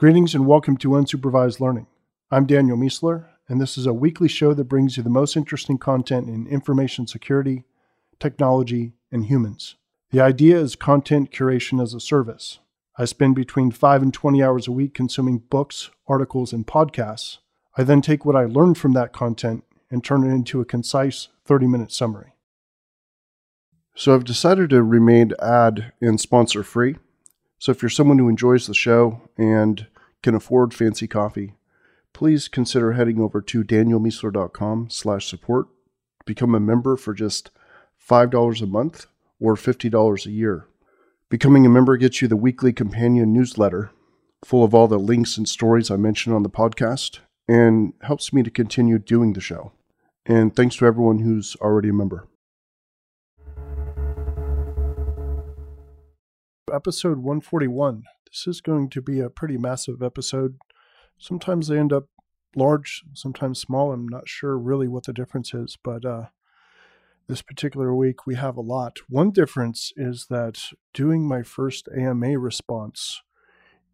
[0.00, 1.86] Greetings and welcome to Unsupervised Learning.
[2.30, 5.76] I'm Daniel Miessler, and this is a weekly show that brings you the most interesting
[5.76, 7.64] content in information security,
[8.18, 9.76] technology, and humans.
[10.10, 12.60] The idea is content curation as a service.
[12.96, 17.36] I spend between 5 and 20 hours a week consuming books, articles, and podcasts.
[17.76, 21.28] I then take what I learned from that content and turn it into a concise
[21.44, 22.32] 30 minute summary.
[23.94, 26.96] So I've decided to remain ad and sponsor free.
[27.60, 29.86] So if you're someone who enjoys the show and
[30.22, 31.52] can afford fancy coffee,
[32.14, 35.68] please consider heading over to danielmiessler.com slash support
[36.24, 37.50] become a member for just
[38.08, 39.06] $5 a month
[39.38, 40.66] or $50 a year.
[41.28, 43.90] Becoming a member gets you the weekly companion newsletter
[44.42, 48.42] full of all the links and stories I mentioned on the podcast and helps me
[48.42, 49.72] to continue doing the show.
[50.24, 52.26] And thanks to everyone who's already a member.
[56.72, 58.04] Episode 141.
[58.30, 60.56] This is going to be a pretty massive episode.
[61.18, 62.06] Sometimes they end up
[62.54, 63.92] large, sometimes small.
[63.92, 66.26] I'm not sure really what the difference is, but uh,
[67.28, 68.98] this particular week we have a lot.
[69.08, 70.60] One difference is that
[70.94, 73.22] doing my first AMA response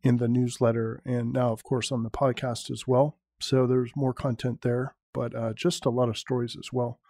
[0.03, 3.19] in the newsletter and now, of course, on the podcast as well.
[3.41, 7.01] So there's more content there, but uh, just a lot of stories as well.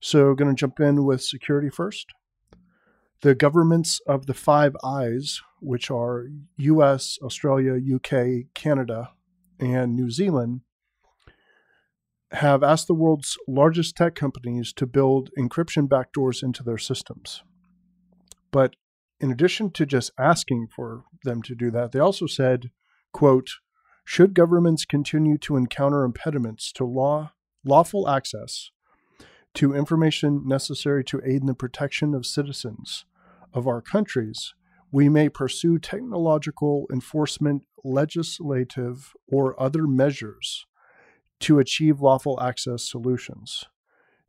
[0.00, 2.06] So, going to jump in with security first.
[3.22, 9.12] The governments of the Five Eyes, which are US, Australia, UK, Canada,
[9.60, 10.62] and New Zealand,
[12.32, 17.44] have asked the world's largest tech companies to build encryption backdoors into their systems.
[18.50, 18.74] But
[19.20, 22.72] in addition to just asking for them to do that, they also said,
[23.12, 23.50] quote,
[24.04, 28.72] should governments continue to encounter impediments to law, lawful access
[29.54, 33.04] to information necessary to aid in the protection of citizens,
[33.54, 34.54] of our countries,
[34.90, 40.66] we may pursue technological enforcement, legislative, or other measures
[41.40, 43.64] to achieve lawful access solutions.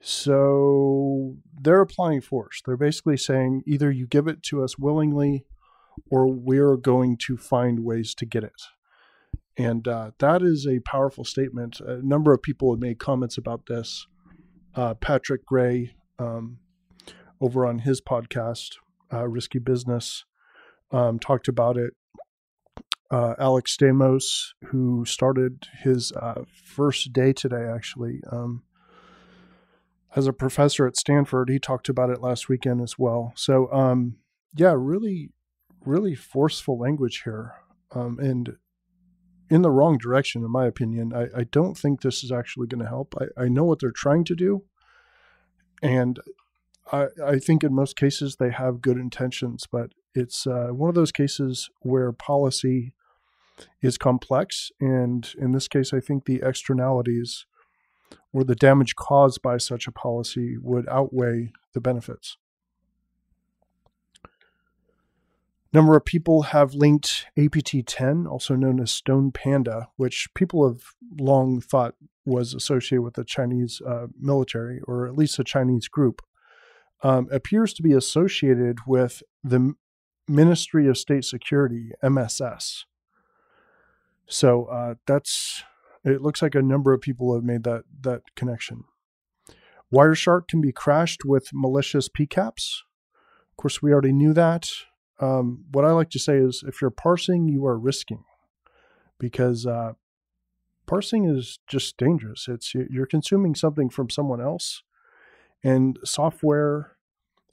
[0.02, 2.62] So they're applying force.
[2.66, 5.46] They're basically saying either you give it to us willingly
[6.10, 8.62] or we're going to find ways to get it.
[9.58, 11.80] And uh, that is a powerful statement.
[11.80, 14.08] A number of people have made comments about this.
[14.76, 16.58] Uh, Patrick Gray, um,
[17.40, 18.72] over on his podcast,
[19.14, 20.26] uh, Risky Business,
[20.92, 21.94] um, talked about it.
[23.12, 28.64] Uh, Alex Stamos, who started his uh, first day today, actually, um,
[30.16, 33.34] as a professor at Stanford, he talked about it last weekend as well.
[33.36, 34.18] So, um,
[34.56, 35.30] yeah, really,
[35.86, 37.54] really forceful language here,
[37.94, 38.58] um, and
[39.50, 41.14] in the wrong direction, in my opinion.
[41.14, 43.14] I, I don't think this is actually going to help.
[43.20, 44.64] I, I know what they're trying to do,
[45.82, 46.20] and
[46.92, 50.96] I, I think in most cases they have good intentions, but it's uh, one of
[50.96, 52.94] those cases where policy
[53.82, 54.72] is complex.
[54.80, 57.46] And in this case, I think the externalities
[58.32, 62.38] or the damage caused by such a policy would outweigh the benefits.
[65.72, 70.82] Number of people have linked APT 10, also known as Stone Panda, which people have
[71.20, 71.96] long thought
[72.26, 76.22] was associated with the Chinese uh, military, or at least a Chinese group
[77.04, 79.76] um, appears to be associated with the
[80.28, 82.86] Ministry of State Security, MSS.
[84.26, 85.64] So uh, that's
[86.06, 86.22] it.
[86.22, 88.86] Looks like a number of people have made that that connection.
[89.94, 92.80] Wireshark can be crashed with malicious PCAPs.
[93.52, 94.70] Of course, we already knew that.
[95.20, 98.24] Um, what I like to say is, if you're parsing, you are risking,
[99.20, 99.94] because uh,
[100.88, 102.48] parsing is just dangerous.
[102.48, 104.84] It's you're consuming something from someone else,
[105.64, 106.94] and software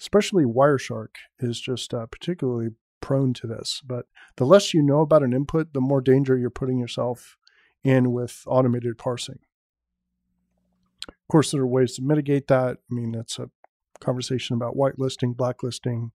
[0.00, 3.82] especially Wireshark is just uh, particularly prone to this.
[3.86, 4.06] But
[4.36, 7.36] the less you know about an input, the more danger you're putting yourself
[7.84, 9.38] in with automated parsing.
[11.08, 12.78] Of course, there are ways to mitigate that.
[12.90, 13.50] I mean, it's a
[14.00, 16.10] conversation about whitelisting, blacklisting.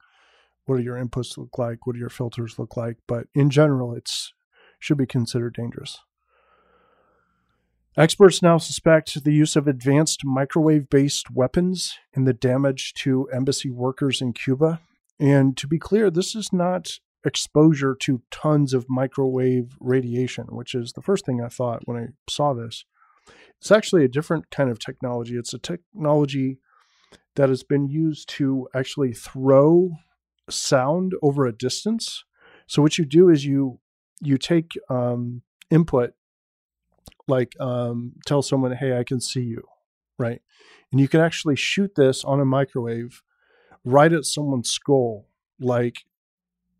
[0.66, 1.86] What do your inputs look like?
[1.86, 2.98] What do your filters look like?
[3.08, 4.34] But in general, it's
[4.80, 6.00] should be considered dangerous.
[7.98, 13.70] Experts now suspect the use of advanced microwave based weapons in the damage to embassy
[13.70, 14.82] workers in Cuba.
[15.18, 20.92] And to be clear, this is not exposure to tons of microwave radiation, which is
[20.92, 22.84] the first thing I thought when I saw this.
[23.62, 25.38] It's actually a different kind of technology.
[25.38, 26.60] It's a technology
[27.36, 29.92] that has been used to actually throw
[30.50, 32.26] sound over a distance.
[32.68, 33.80] So what you do is you
[34.22, 36.14] you take um, input
[37.28, 39.64] like um, tell someone, hey, I can see you,
[40.18, 40.42] right?
[40.92, 43.22] And you can actually shoot this on a microwave
[43.84, 45.28] right at someone's skull,
[45.60, 46.06] like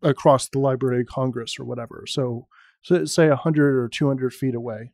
[0.02, 2.04] across the Library of Congress or whatever.
[2.06, 2.46] So
[2.82, 4.92] so say 100 or 200 feet away,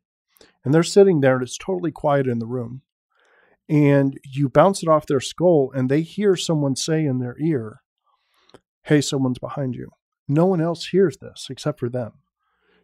[0.64, 2.82] and they're sitting there and it's totally quiet in the room,
[3.68, 7.82] and you bounce it off their skull and they hear someone say in their ear,
[8.84, 9.90] Hey, someone's behind you.
[10.26, 12.12] No one else hears this except for them.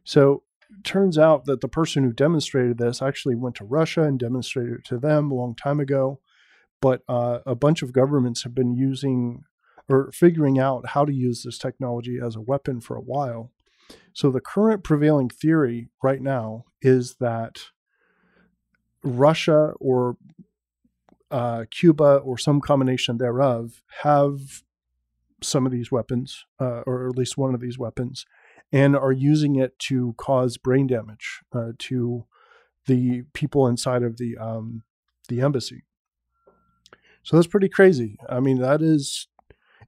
[0.04, 0.42] So
[0.84, 4.84] turns out that the person who demonstrated this actually went to Russia and demonstrated it
[4.86, 6.20] to them a long time ago.
[6.80, 9.44] But uh, a bunch of governments have been using
[9.88, 13.50] or figuring out how to use this technology as a weapon for a while.
[14.12, 17.58] So the current prevailing theory right now is that
[19.02, 20.16] Russia or
[21.30, 24.62] uh, Cuba or some combination thereof have
[25.42, 28.26] some of these weapons, uh, or at least one of these weapons,
[28.72, 32.26] and are using it to cause brain damage uh, to
[32.86, 34.82] the people inside of the um,
[35.28, 35.84] the embassy.
[37.22, 38.16] So that's pretty crazy.
[38.28, 39.28] I mean, that is,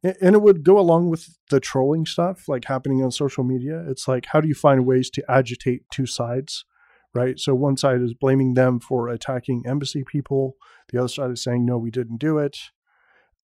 [0.03, 3.83] and it would go along with the trolling stuff like happening on social media.
[3.89, 6.67] It's like, how do you find ways to agitate two sides,
[7.15, 7.39] right?
[7.39, 10.57] So one side is blaming them for attacking embassy people.
[10.91, 12.59] The other side is saying, no, we didn't do it.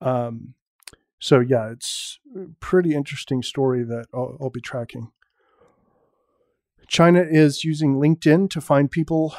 [0.02, 0.54] Um,
[1.18, 5.10] so yeah, it's a pretty interesting story that I'll, I'll be tracking.
[6.88, 9.34] China is using LinkedIn to find people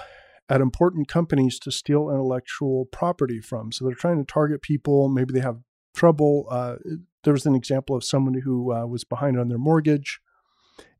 [0.49, 3.71] at important companies to steal intellectual property from.
[3.71, 5.09] So they're trying to target people.
[5.09, 5.59] Maybe they have
[5.93, 6.47] trouble.
[6.49, 6.75] Uh,
[7.23, 10.21] there was an example of someone who uh, was behind on their mortgage,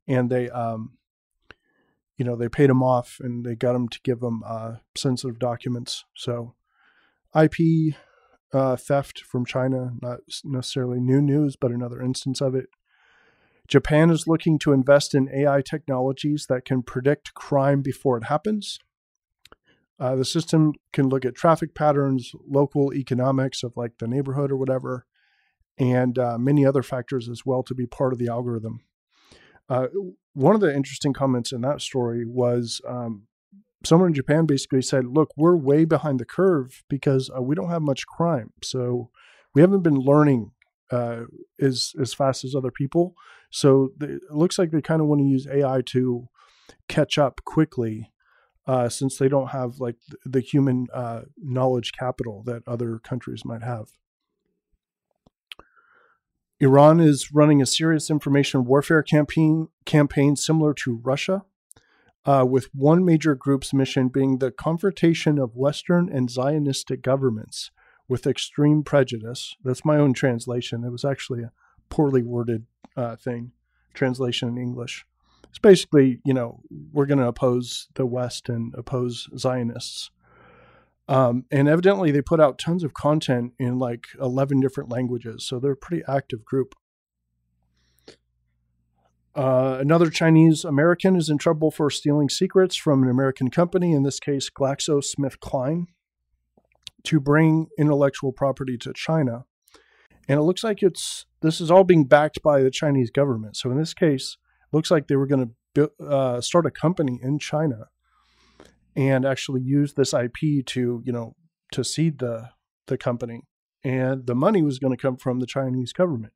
[0.06, 0.98] and they, um,
[2.16, 5.38] you know, they paid them off and they got them to give them uh, sensitive
[5.38, 6.04] documents.
[6.14, 6.54] So
[7.34, 7.94] IP
[8.52, 12.68] uh, theft from China, not necessarily new news, but another instance of it.
[13.68, 18.78] Japan is looking to invest in AI technologies that can predict crime before it happens.
[20.00, 24.56] Uh, the system can look at traffic patterns, local economics of like the neighborhood or
[24.56, 25.04] whatever,
[25.76, 28.80] and uh, many other factors as well to be part of the algorithm.
[29.68, 29.88] Uh,
[30.32, 33.26] one of the interesting comments in that story was um,
[33.84, 37.68] someone in Japan basically said, "Look, we're way behind the curve because uh, we don't
[37.68, 39.10] have much crime, so
[39.54, 40.52] we haven't been learning
[40.90, 41.22] uh,
[41.60, 43.14] as as fast as other people.
[43.50, 46.28] So they, it looks like they kind of want to use AI to
[46.88, 48.12] catch up quickly."
[48.66, 49.96] Uh, since they don't have like
[50.26, 53.88] the human uh, knowledge capital that other countries might have.
[56.60, 61.44] Iran is running a serious information warfare campaign campaign similar to Russia
[62.26, 67.70] uh, with one major group's mission being the confrontation of Western and Zionistic governments
[68.08, 69.56] with extreme prejudice.
[69.62, 70.84] That's my own translation.
[70.84, 71.52] It was actually a
[71.90, 72.66] poorly worded
[72.96, 73.52] uh, thing,
[73.94, 75.04] translation in English.
[75.48, 76.60] It's basically, you know,
[76.92, 80.10] we're going to oppose the West and oppose Zionists.
[81.08, 85.44] Um, and evidently, they put out tons of content in like 11 different languages.
[85.46, 86.74] So they're a pretty active group.
[89.34, 94.02] Uh, another Chinese American is in trouble for stealing secrets from an American company, in
[94.02, 95.86] this case, GlaxoSmithKline,
[97.04, 99.44] to bring intellectual property to China.
[100.28, 103.56] And it looks like it's this is all being backed by the Chinese government.
[103.56, 104.36] So in this case,
[104.72, 107.86] looks like they were going to uh, start a company in China
[108.96, 111.34] and actually use this IP to you know
[111.72, 112.50] to seed the
[112.86, 113.42] the company,
[113.84, 116.32] and the money was going to come from the Chinese government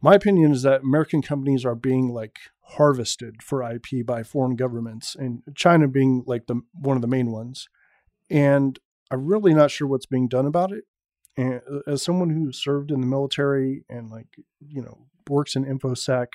[0.00, 5.16] my opinion is that American companies are being like harvested for IP by foreign governments,
[5.18, 7.68] and China being like the one of the main ones.
[8.30, 8.78] And
[9.10, 10.84] I'm really not sure what's being done about it.
[11.36, 14.26] And uh, as someone who served in the military and like
[14.60, 16.26] you know works in infosec,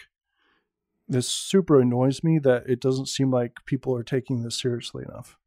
[1.08, 5.38] this super annoys me that it doesn't seem like people are taking this seriously enough.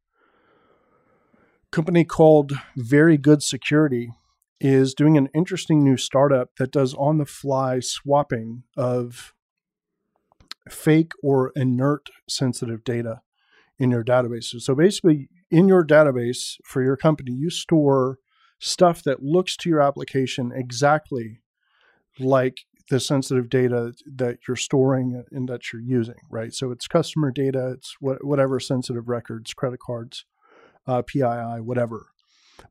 [1.71, 4.11] company called Very Good Security
[4.59, 9.33] is doing an interesting new startup that does on the fly swapping of
[10.69, 13.21] fake or inert sensitive data
[13.79, 14.61] in your databases.
[14.61, 18.17] So basically, in your database for your company, you store
[18.59, 21.41] stuff that looks to your application exactly
[22.19, 26.53] like the sensitive data that you're storing and that you're using, right?
[26.53, 30.25] So it's customer data, it's whatever sensitive records, credit cards,
[30.87, 32.07] uh, PII, whatever.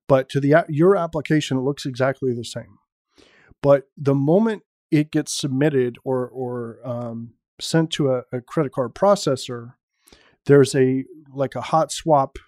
[0.09, 2.79] But to the your application, it looks exactly the same.
[3.63, 8.95] But the moment it gets submitted or or um, sent to a, a credit card
[8.95, 9.75] processor,
[10.47, 12.38] there's a like a hot swap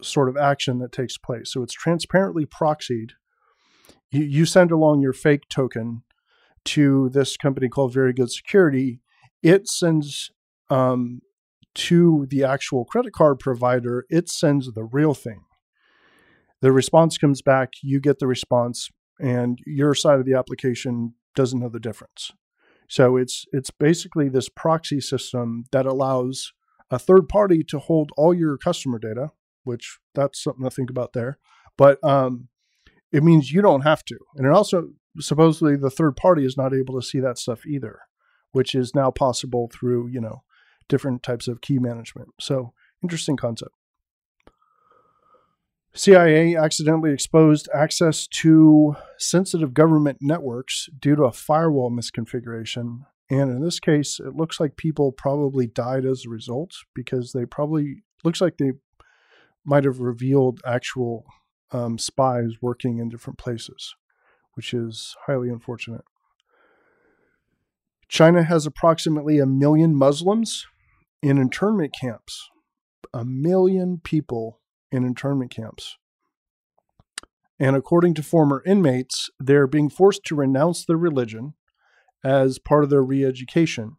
[0.00, 1.52] sort of action that takes place.
[1.52, 3.10] So it's transparently proxied.
[4.10, 6.02] You, you send along your fake token
[6.64, 9.00] to this company called Very Good Security.
[9.42, 10.30] It sends
[10.70, 11.20] um,
[11.74, 14.06] to the actual credit card provider.
[14.08, 15.42] It sends the real thing
[16.62, 18.88] the response comes back, you get the response,
[19.20, 22.30] and your side of the application doesn't know the difference.
[22.88, 26.52] So it's it's basically this proxy system that allows
[26.92, 29.30] a third party to hold all your customer data,
[29.64, 31.38] which that's something to think about there.
[31.78, 32.48] But um,
[33.10, 36.74] it means you don't have to, and it also supposedly the third party is not
[36.74, 38.00] able to see that stuff either,
[38.52, 40.42] which is now possible through you know
[40.88, 42.28] different types of key management.
[42.38, 43.72] So interesting concept.
[45.94, 53.00] CIA accidentally exposed access to sensitive government networks due to a firewall misconfiguration.
[53.32, 57.46] And in this case, it looks like people probably died as a result because they
[57.46, 58.72] probably looks like they
[59.64, 61.24] might have revealed actual
[61.70, 63.94] um, spies working in different places,
[64.52, 66.04] which is highly unfortunate.
[68.06, 70.66] China has approximately a million Muslims
[71.22, 72.50] in internment camps.
[73.14, 74.60] A million people
[74.90, 75.96] in internment camps.
[77.58, 81.54] And according to former inmates, they're being forced to renounce their religion
[82.24, 83.96] as part of their re education.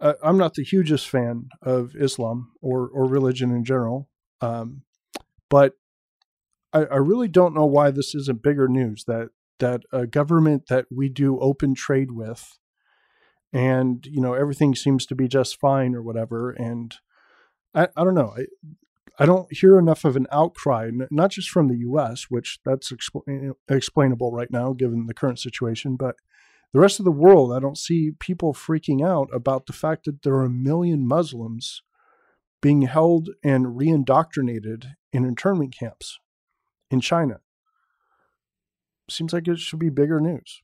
[0.00, 4.08] Uh, I'm not the hugest fan of Islam or, or religion in general,
[4.40, 4.82] um,
[5.48, 5.74] but
[6.72, 10.86] I, I really don't know why this isn't bigger news that, that a government that
[10.90, 12.58] we do open trade with
[13.52, 16.96] and you know everything seems to be just fine or whatever and
[17.74, 18.34] I, I don't know.
[18.36, 18.44] I,
[19.20, 23.54] I don't hear enough of an outcry, not just from the U.S., which that's expl-
[23.68, 26.16] explainable right now given the current situation, but
[26.72, 27.52] the rest of the world.
[27.52, 31.82] I don't see people freaking out about the fact that there are a million Muslims
[32.60, 36.18] being held and reindoctrinated in internment camps
[36.90, 37.40] in China.
[39.08, 40.62] Seems like it should be bigger news.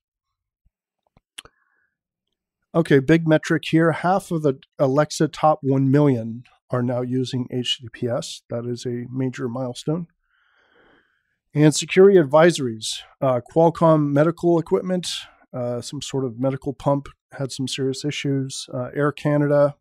[2.75, 3.93] Okay, big metric here.
[3.93, 8.43] Half of the Alexa top 1 million are now using HTTPS.
[8.51, 10.09] That is a major milestone.
[11.55, 12.99] And security advisories.
[13.21, 15.09] Uh, Qualcomm medical equipment,
[15.55, 18.69] uh, some sort of medical pump had some serious issues.
[18.73, 19.77] Uh, Air Canada.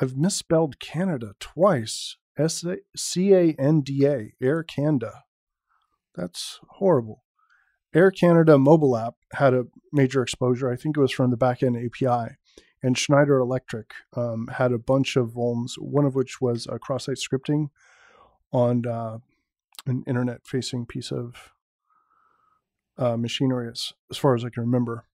[0.00, 2.16] I've misspelled Canada twice.
[2.36, 2.64] S
[2.96, 5.22] C A N D A, Air Canada.
[6.16, 7.22] That's horrible.
[7.94, 10.68] Air Canada mobile app had a major exposure.
[10.68, 12.34] I think it was from the backend API
[12.84, 17.16] and Schneider Electric um, had a bunch of vulns, one of which was a cross-site
[17.16, 17.68] scripting
[18.52, 19.18] on uh,
[19.86, 21.53] an internet-facing piece of
[22.98, 25.04] uh, machinery, as, as, far as I can remember.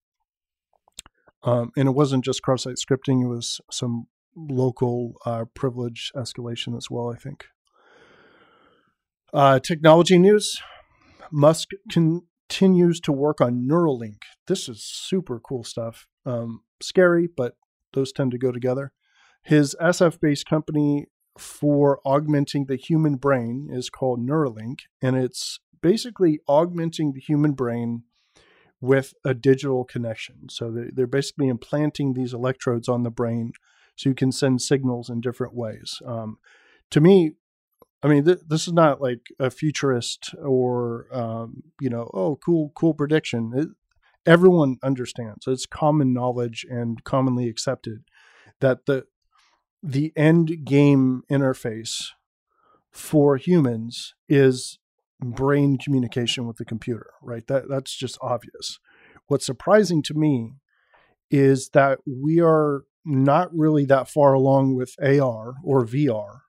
[1.43, 4.07] Um, and it wasn't just cross-site scripting; it was some
[4.37, 7.11] local uh, privilege escalation as well.
[7.11, 7.47] I think.
[9.33, 10.61] Uh, technology news:
[11.33, 14.23] Musk continues to work on Neuralink.
[14.47, 16.07] This is super cool stuff.
[16.27, 17.55] Um, scary, but
[17.95, 18.93] those tend to go together.
[19.43, 21.07] His SF based company
[21.39, 28.05] for augmenting the human brain is called Neuralink, and it's basically augmenting the human brain
[28.81, 30.49] with a digital connection.
[30.49, 33.53] So they're basically implanting these electrodes on the brain
[33.97, 36.01] so you can send signals in different ways.
[36.07, 36.39] Um,
[36.91, 37.33] to me,
[38.03, 42.73] I mean, th- this is not like a futurist or, um, you know, oh, cool,
[42.75, 43.53] cool prediction.
[43.55, 43.69] It,
[44.25, 45.47] everyone understands.
[45.47, 48.05] It's common knowledge and commonly accepted
[48.61, 49.07] that the
[49.83, 52.09] the end game interface
[52.91, 54.79] for humans is
[55.23, 57.47] brain communication with the computer, right?
[57.47, 58.79] That that's just obvious.
[59.27, 60.55] What's surprising to me
[61.31, 66.41] is that we are not really that far along with AR or VR.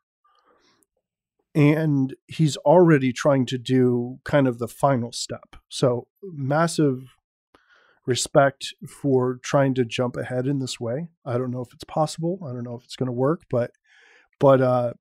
[1.53, 5.57] And he's already trying to do kind of the final step.
[5.69, 7.15] So, massive
[8.05, 11.09] respect for trying to jump ahead in this way.
[11.25, 12.39] I don't know if it's possible.
[12.47, 13.71] I don't know if it's going to work, but
[14.39, 14.93] but uh,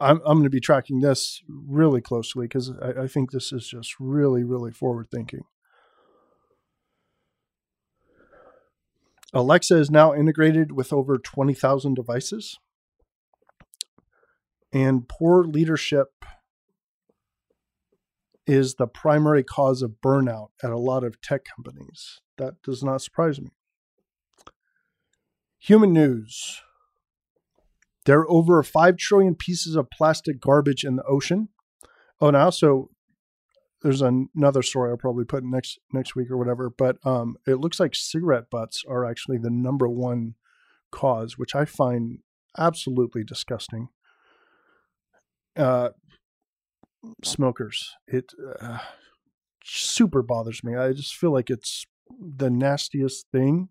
[0.00, 3.68] I'm I'm going to be tracking this really closely because I, I think this is
[3.68, 5.42] just really really forward thinking.
[9.32, 12.58] Alexa is now integrated with over 20,000 devices.
[14.72, 16.08] And poor leadership
[18.46, 22.20] is the primary cause of burnout at a lot of tech companies.
[22.38, 23.50] That does not surprise me.
[25.58, 26.62] Human news.
[28.10, 31.48] There are over 5 trillion pieces of plastic garbage in the ocean.
[32.20, 32.90] Oh, and also,
[33.82, 37.78] there's another story I'll probably put next next week or whatever, but um, it looks
[37.78, 40.34] like cigarette butts are actually the number one
[40.90, 42.18] cause, which I find
[42.58, 43.90] absolutely disgusting.
[45.56, 45.90] Uh,
[47.22, 47.94] smokers.
[48.08, 48.78] It uh,
[49.62, 50.74] super bothers me.
[50.74, 51.86] I just feel like it's
[52.18, 53.68] the nastiest thing.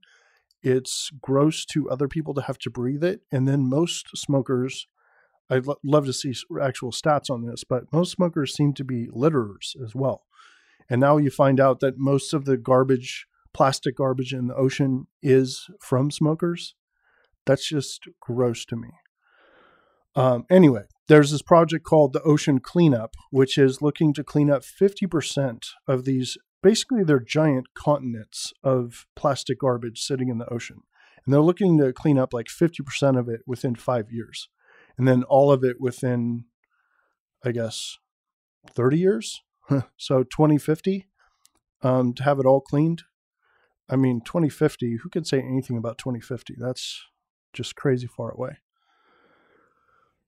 [0.62, 3.22] It's gross to other people to have to breathe it.
[3.32, 4.88] And then most smokers,
[5.50, 9.08] I'd lo- love to see actual stats on this, but most smokers seem to be
[9.08, 10.26] litterers as well.
[10.90, 15.08] And now you find out that most of the garbage, plastic garbage in the ocean
[15.22, 16.76] is from smokers.
[17.46, 18.90] That's just gross to me.
[20.16, 24.64] Um, anyway, there's this project called the Ocean Cleanup, which is looking to clean up
[24.64, 26.38] 50% of these.
[26.62, 30.82] Basically, they're giant continents of plastic garbage sitting in the ocean.
[31.26, 34.50] And they're looking to clean up like 50% of it within five years.
[34.98, 36.46] And then all of it within,
[37.44, 37.98] I guess,
[38.74, 39.42] 30 years.
[39.98, 41.08] so 2050
[41.82, 43.04] um, to have it all cleaned.
[43.90, 46.56] I mean, 2050, who can say anything about 2050?
[46.58, 47.06] That's
[47.54, 48.58] just crazy far away.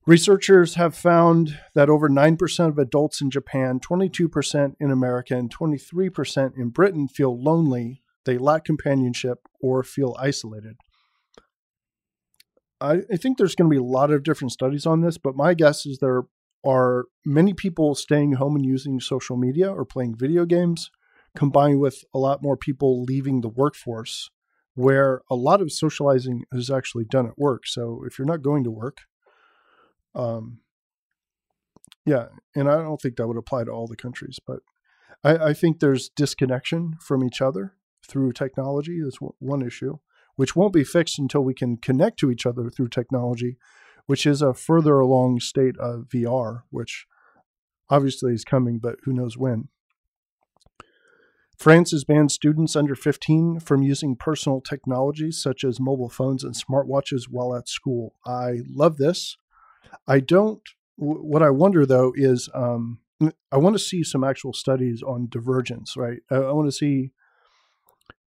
[0.07, 6.57] Researchers have found that over 9% of adults in Japan, 22% in America, and 23%
[6.57, 10.77] in Britain feel lonely, they lack companionship, or feel isolated.
[12.79, 15.35] I, I think there's going to be a lot of different studies on this, but
[15.35, 16.23] my guess is there
[16.65, 20.89] are many people staying home and using social media or playing video games,
[21.35, 24.31] combined with a lot more people leaving the workforce,
[24.73, 27.67] where a lot of socializing is actually done at work.
[27.67, 29.01] So if you're not going to work,
[30.15, 30.59] um,
[32.05, 34.59] yeah, and I don't think that would apply to all the countries, but
[35.23, 37.73] I, I think there's disconnection from each other
[38.07, 38.99] through technology.
[38.99, 39.99] Is one issue,
[40.35, 43.57] which won't be fixed until we can connect to each other through technology,
[44.07, 47.05] which is a further along state of VR, which
[47.89, 49.67] obviously is coming, but who knows when.
[51.57, 56.55] France has banned students under 15 from using personal technologies such as mobile phones and
[56.55, 58.15] smartwatches while at school.
[58.25, 59.37] I love this.
[60.07, 60.61] I don't.
[60.97, 62.99] What I wonder though is, um,
[63.51, 65.95] I want to see some actual studies on divergence.
[65.97, 66.19] Right.
[66.29, 67.11] I, want to see.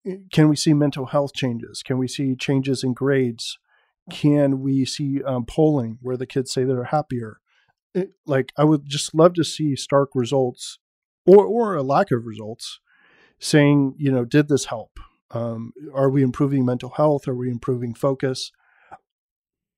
[0.06, 1.82] Eh, can we see mental health changes?
[1.82, 3.58] Can we see changes in grades?
[4.10, 7.38] Can we see um, polling where the kids say they're happier?
[7.94, 10.78] It, eh, like I would just love to see stark results,
[11.26, 12.80] or or a lack of results,
[13.38, 14.98] saying you know did this help?
[15.32, 17.26] Um, are we improving mental health?
[17.26, 18.52] Are we improving focus?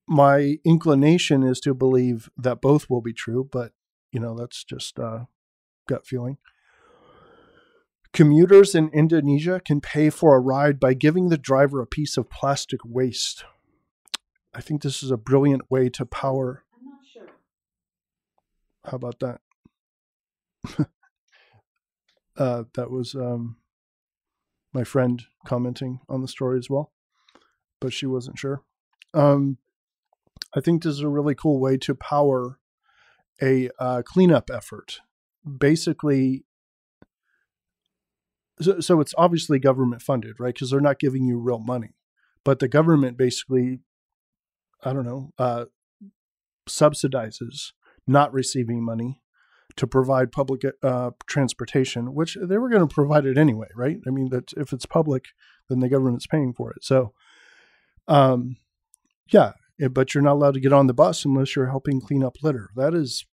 [0.08, 3.72] My inclination is to believe that both will be true, but
[4.10, 5.24] you know that's just uh,
[5.86, 6.38] gut feeling.
[8.12, 12.30] Commuters in Indonesia can pay for a ride by giving the driver a piece of
[12.30, 13.44] plastic waste.
[14.54, 16.64] I think this is a brilliant way to power.
[16.74, 17.28] I'm not sure.
[18.86, 19.40] How about that?
[22.38, 23.56] uh, that was um,
[24.72, 26.92] my friend commenting on the story as well,
[27.78, 28.62] but she wasn't sure.
[29.12, 29.58] Um,
[30.58, 32.58] I think this is a really cool way to power
[33.40, 35.00] a uh, cleanup effort.
[35.46, 36.44] Basically,
[38.60, 40.52] so, so it's obviously government funded, right?
[40.52, 41.94] Because they're not giving you real money,
[42.44, 43.78] but the government basically,
[44.82, 45.66] I don't know, uh,
[46.68, 47.72] subsidizes
[48.06, 49.22] not receiving money
[49.76, 53.98] to provide public uh, transportation, which they were going to provide it anyway, right?
[54.06, 55.26] I mean, that if it's public,
[55.68, 56.82] then the government's paying for it.
[56.82, 57.12] So,
[58.08, 58.56] um,
[59.30, 59.52] yeah,
[59.90, 62.70] but you're not allowed to get on the bus unless you're helping clean up litter.
[62.74, 63.26] That is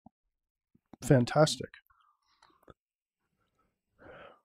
[1.01, 1.69] fantastic.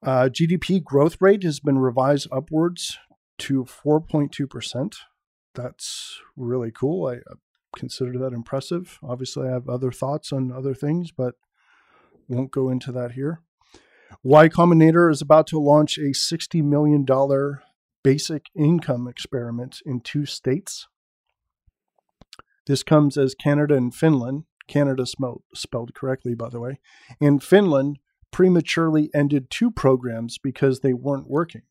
[0.03, 2.97] Uh, GDP growth rate has been revised upwards
[3.37, 4.95] to 4.2%.
[5.53, 7.07] That's really cool.
[7.07, 7.19] I
[7.75, 8.97] consider that impressive.
[9.03, 11.35] Obviously, I have other thoughts on other things, but
[12.27, 13.41] won't go into that here.
[14.23, 17.05] Y Combinator is about to launch a $60 million
[18.03, 20.87] basic income experiment in two states.
[22.71, 26.79] This comes as Canada and Finland, Canada spelled, spelled correctly, by the way,
[27.19, 27.99] and Finland
[28.31, 31.63] prematurely ended two programs because they weren't working.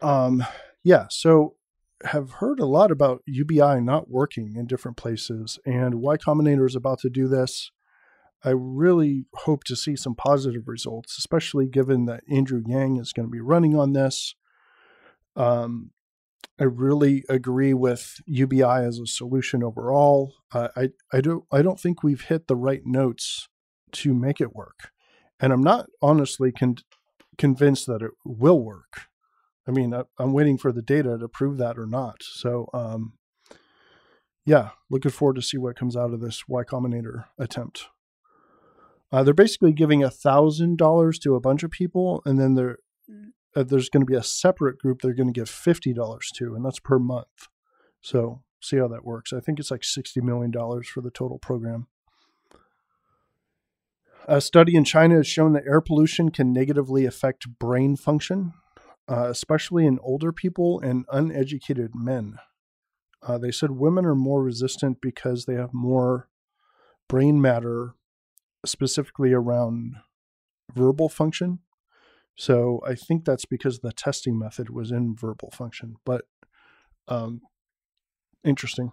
[0.00, 0.44] Um,
[0.84, 1.56] yeah, so
[2.04, 6.76] have heard a lot about UBI not working in different places, and Y Combinator is
[6.76, 7.72] about to do this.
[8.44, 13.26] I really hope to see some positive results, especially given that Andrew Yang is going
[13.26, 14.36] to be running on this.
[15.34, 15.90] Um,
[16.58, 20.34] I really agree with UBI as a solution overall.
[20.52, 23.48] Uh, I I don't I don't think we've hit the right notes
[23.92, 24.90] to make it work,
[25.40, 26.76] and I'm not honestly con-
[27.38, 29.02] convinced that it will work.
[29.66, 32.22] I mean, I, am waiting for the data to prove that or not.
[32.22, 33.14] So, um,
[34.44, 37.86] yeah, looking forward to see what comes out of this Y Combinator attempt.
[39.12, 42.78] Uh, they're basically giving a thousand dollars to a bunch of people, and then they're
[43.56, 46.64] uh, there's going to be a separate group they're going to give $50 to, and
[46.64, 47.48] that's per month.
[48.00, 49.32] So see how that works.
[49.32, 51.86] I think it's like $60 million for the total program.
[54.28, 58.52] A study in China has shown that air pollution can negatively affect brain function,
[59.08, 62.38] uh, especially in older people and uneducated men.
[63.22, 66.28] Uh, they said women are more resistant because they have more
[67.08, 67.94] brain matter,
[68.64, 69.96] specifically around
[70.74, 71.58] verbal function
[72.40, 76.22] So I think that's because the testing method was in verbal function, but
[77.06, 77.42] um,
[78.42, 78.92] interesting.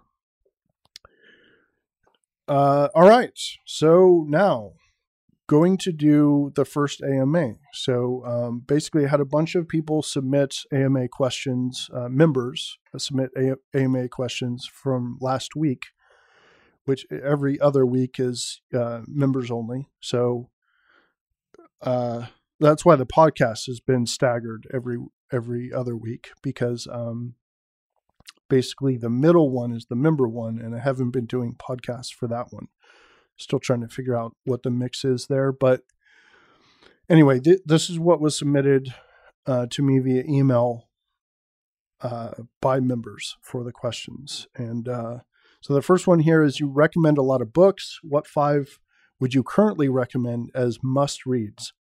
[2.46, 3.40] Uh, all right.
[3.64, 4.74] So now
[5.48, 7.54] going to do the first AMA.
[7.72, 13.30] So um, basically, I had a bunch of people submit AMA questions, uh, members submit
[13.38, 15.86] a- AMA questions from last week,
[16.84, 19.88] which every other week is uh, members only.
[20.02, 20.50] So
[21.82, 22.26] uh,
[22.60, 24.98] that's why the podcast has been staggered every
[25.32, 27.36] every other week because um,
[28.50, 32.28] basically the middle one is the member one, and I haven't been doing podcasts for
[32.28, 32.68] that one.
[33.38, 35.82] Still trying to figure out what the mix is there, but
[37.10, 38.94] anyway, th- this is what was submitted
[39.46, 40.88] uh, to me via email
[42.02, 45.20] uh, by members for the questions, and uh,
[45.62, 48.00] so the first one here is you recommend a lot of books.
[48.02, 48.80] What five
[49.20, 51.74] would you currently recommend as must reads?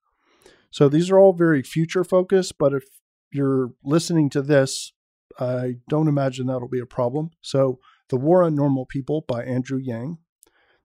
[0.71, 2.83] So these are all very future focused, but if
[3.31, 4.93] you're listening to this,
[5.39, 7.31] I don't imagine that'll be a problem.
[7.41, 10.17] So, The War on Normal People by Andrew Yang.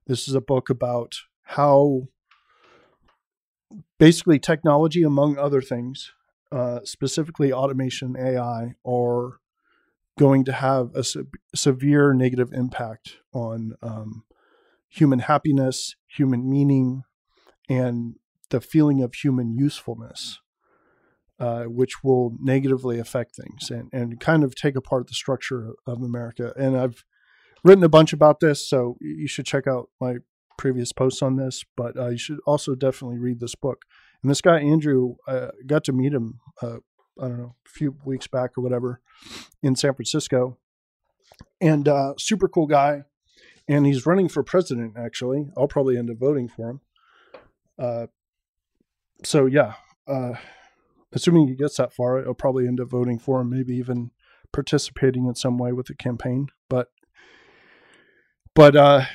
[0.05, 2.07] This is a book about how
[3.97, 6.11] basically technology, among other things,
[6.51, 9.39] uh, specifically automation, AI, are
[10.19, 11.21] going to have a se-
[11.55, 14.23] severe negative impact on um,
[14.87, 17.03] human happiness, human meaning,
[17.67, 18.15] and
[18.49, 20.39] the feeling of human usefulness,
[21.39, 26.01] uh, which will negatively affect things and, and kind of take apart the structure of
[26.01, 26.53] America.
[26.57, 27.03] And I've
[27.63, 30.17] written a bunch about this, so you should check out my
[30.57, 33.85] previous posts on this, but uh, you should also definitely read this book.
[34.21, 36.77] And this guy, Andrew, uh, got to meet him, uh,
[37.19, 39.01] I don't know, a few weeks back or whatever
[39.61, 40.57] in San Francisco.
[41.59, 43.03] And uh, super cool guy.
[43.67, 45.47] And he's running for president, actually.
[45.57, 46.81] I'll probably end up voting for him.
[49.23, 49.73] So yeah,
[50.07, 50.33] uh,
[51.13, 54.11] assuming he gets that far, I'll probably end up voting for him, maybe even
[54.51, 56.47] participating in some way with the campaign.
[56.69, 56.89] But,
[58.53, 59.05] but uh,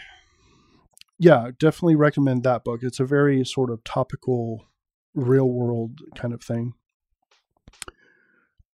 [1.19, 2.81] yeah, definitely recommend that book.
[2.83, 4.67] It's a very sort of topical,
[5.15, 6.75] real world kind of thing.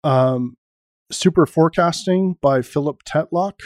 [0.03, 0.57] Um,
[1.11, 3.59] Super Forecasting by Philip Tetlock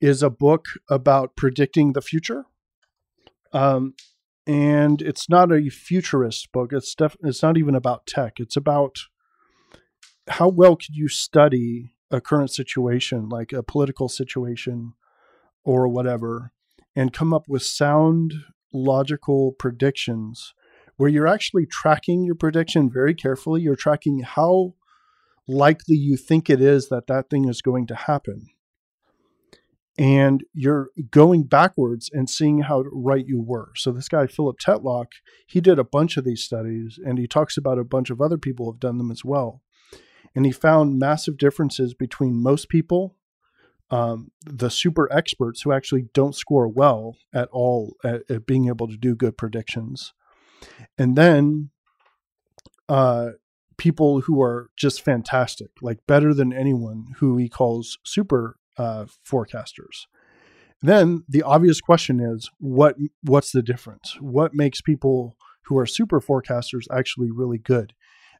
[0.00, 2.44] is a book about predicting the future.
[3.52, 3.94] Um,
[4.46, 6.72] and it's not a futurist book.
[6.72, 8.34] It's def- it's not even about tech.
[8.38, 8.98] It's about
[10.28, 14.92] how well could you study a current situation, like a political situation
[15.64, 16.52] or whatever,
[16.94, 18.34] and come up with sound,
[18.72, 20.54] logical predictions
[20.96, 23.60] where you're actually tracking your prediction very carefully.
[23.62, 24.74] You're tracking how
[25.48, 28.48] likely you think it is that that thing is going to happen
[29.98, 33.70] and you're going backwards and seeing how right you were.
[33.76, 35.06] So this guy Philip Tetlock,
[35.46, 38.38] he did a bunch of these studies, and he talks about a bunch of other
[38.38, 39.62] people have done them as well,
[40.34, 43.16] and he found massive differences between most people,
[43.90, 48.88] um, the super experts who actually don't score well at all at, at being able
[48.88, 50.12] to do good predictions,
[50.98, 51.70] and then
[52.88, 53.30] uh,
[53.78, 60.06] people who are just fantastic, like better than anyone, who he calls super uh, forecasters.
[60.82, 64.16] Then the obvious question is what what's the difference?
[64.20, 67.94] What makes people who are super forecasters actually really good?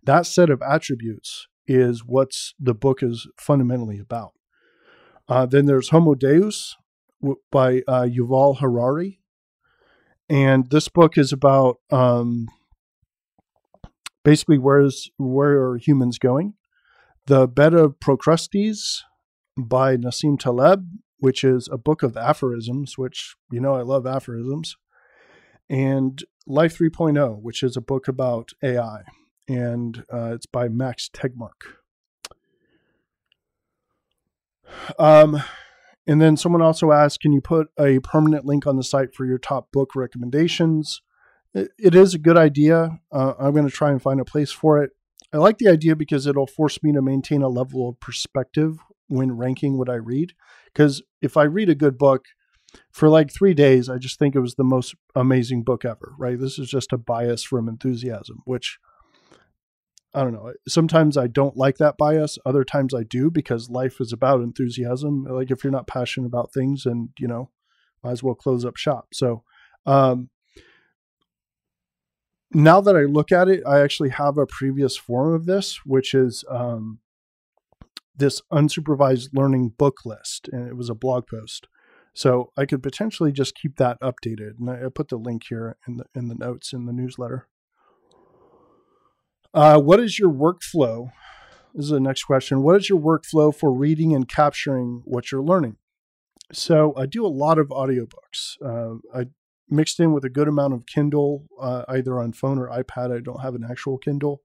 [0.05, 4.33] That set of attributes is what's the book is fundamentally about.
[5.29, 6.77] Uh, then there's Homo Deus
[7.51, 9.21] by uh, Yuval Harari,
[10.29, 12.47] and this book is about um,
[14.25, 16.55] basically where's where are humans going.
[17.27, 19.03] The Bed of Procrustes
[19.57, 20.87] by Nassim Taleb,
[21.19, 24.77] which is a book of aphorisms, which you know I love aphorisms,
[25.69, 29.03] and Life 3.0, which is a book about AI,
[29.49, 31.77] and uh, it's by Max Tegmark.
[34.99, 35.43] Um,
[36.07, 39.25] and then someone also asked, can you put a permanent link on the site for
[39.25, 41.03] your top book recommendations?
[41.57, 43.01] it, it is a good idea.
[43.11, 44.91] Uh, I'm going to try and find a place for it.
[45.33, 48.77] I like the idea because it'll force me to maintain a level of perspective
[49.09, 50.33] when ranking what I read.
[50.67, 52.25] Because if I read a good book
[52.91, 56.39] for like three days, I just think it was the most amazing book ever, right?
[56.39, 58.79] This is just a bias from enthusiasm, which
[60.15, 60.53] I don't know.
[60.67, 62.39] Sometimes I don't like that bias.
[62.47, 65.25] Other times I do because life is about enthusiasm.
[65.25, 67.51] Like if you're not passionate about things and, you know,
[68.03, 69.09] might as well close up shop.
[69.13, 69.43] So,
[69.85, 70.31] um,
[72.53, 76.15] now that I look at it, I actually have a previous form of this, which
[76.15, 77.01] is um,
[78.17, 81.69] this unsupervised learning book list, and it was a blog post.
[82.15, 85.99] So I could potentially just keep that updated, and I, put the link here in
[85.99, 87.47] the in the notes in the newsletter.
[89.53, 91.11] Uh, what is your workflow?
[91.75, 92.63] This is the next question.
[92.63, 95.77] What is your workflow for reading and capturing what you're learning?
[96.53, 98.57] So I do a lot of audiobooks.
[98.65, 99.27] Uh, I
[99.69, 103.15] mixed in with a good amount of Kindle, uh, either on phone or iPad.
[103.15, 104.41] I don't have an actual Kindle.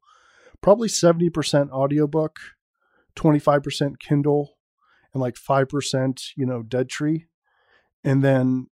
[0.61, 2.39] Probably 70% audiobook,
[3.15, 4.57] 25% Kindle,
[5.13, 7.25] and like 5%, you know, Dead Tree.
[8.03, 8.67] And then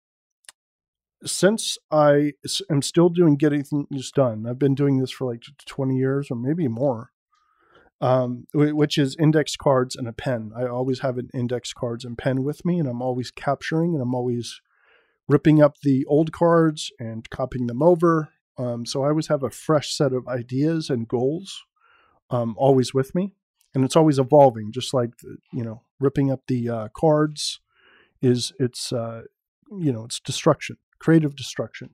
[1.24, 2.32] since I
[2.70, 6.36] am still doing getting things done, I've been doing this for like 20 years or
[6.36, 7.12] maybe more,
[8.00, 10.52] um, which is index cards and a pen.
[10.54, 14.02] I always have an index cards and pen with me, and I'm always capturing and
[14.02, 14.60] I'm always
[15.26, 18.28] ripping up the old cards and copying them over.
[18.58, 21.64] Um, so I always have a fresh set of ideas and goals
[22.30, 23.32] um, always with me,
[23.74, 24.72] and it's always evolving.
[24.72, 25.10] Just like
[25.52, 27.60] you know, ripping up the uh, cards
[28.22, 29.22] is it's uh,
[29.70, 31.90] you know it's destruction creative destruction,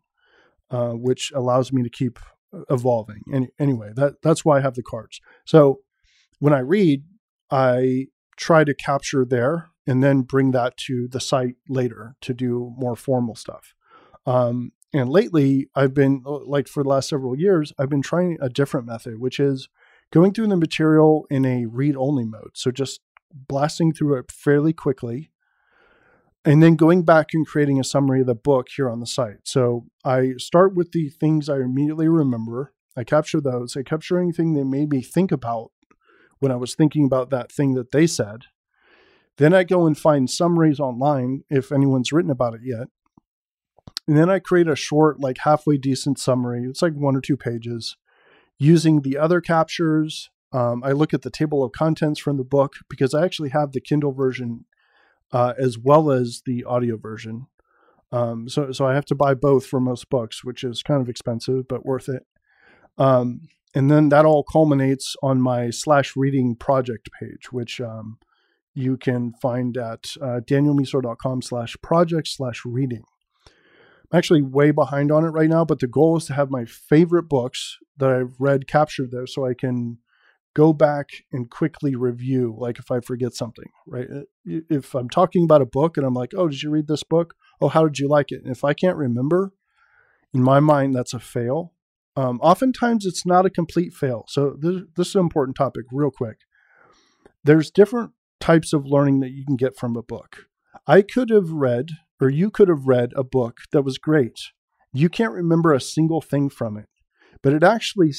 [0.70, 2.20] uh, which allows me to keep
[2.54, 3.22] uh, evolving.
[3.32, 5.20] Any, anyway, that that's why I have the cards.
[5.44, 5.80] So
[6.38, 7.02] when I read,
[7.50, 12.72] I try to capture there and then bring that to the site later to do
[12.78, 13.74] more formal stuff.
[14.26, 18.38] Um, and lately, I've been uh, like for the last several years, I've been trying
[18.40, 19.68] a different method, which is
[20.12, 22.52] going through the material in a read only mode.
[22.54, 23.00] So just
[23.32, 25.30] blasting through it fairly quickly
[26.44, 29.40] and then going back and creating a summary of the book here on the site.
[29.44, 32.72] So I start with the things I immediately remember.
[32.96, 33.76] I capture those.
[33.76, 35.70] I capture anything that made me think about
[36.38, 38.44] when I was thinking about that thing that they said.
[39.36, 42.88] Then I go and find summaries online if anyone's written about it yet.
[44.08, 46.64] And then I create a short, like halfway decent summary.
[46.64, 47.96] It's like one or two pages
[48.60, 50.30] using the other captures.
[50.52, 53.72] Um, I look at the table of contents from the book because I actually have
[53.72, 54.66] the Kindle version
[55.32, 57.46] uh, as well as the audio version.
[58.12, 61.08] Um, so, so I have to buy both for most books, which is kind of
[61.08, 62.26] expensive but worth it.
[62.98, 68.18] Um, and then that all culminates on my slash reading project page, which um,
[68.74, 73.04] you can find at uh, danielmiessler.com slash project slash reading.
[74.10, 76.64] I'm actually way behind on it right now, but the goal is to have my
[76.64, 79.98] favorite books that I've read captured there so I can
[80.54, 84.08] go back and quickly review like if i forget something right?
[84.10, 84.22] Uh,
[84.68, 87.34] if i'm talking about a book and i'm like oh did you read this book?
[87.60, 88.42] Oh how did you like it?
[88.42, 89.52] And if i can't remember
[90.32, 91.72] in my mind that's a fail.
[92.16, 94.24] Um, oftentimes it's not a complete fail.
[94.28, 96.38] So this, this is an important topic real quick.
[97.44, 100.46] There's different types of learning that you can get from a book.
[100.86, 104.40] I could have read or you could have read a book that was great
[104.92, 106.88] you can't remember a single thing from it
[107.42, 108.12] but it actually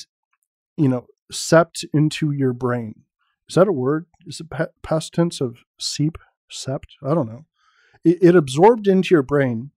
[0.78, 3.04] you know sept into your brain.
[3.50, 4.06] Is that a word?
[4.26, 4.48] Is it
[4.84, 6.18] past tense of seep?
[6.52, 6.86] Sept?
[7.04, 7.46] I don't know.
[8.04, 9.72] It, it absorbed into your brain,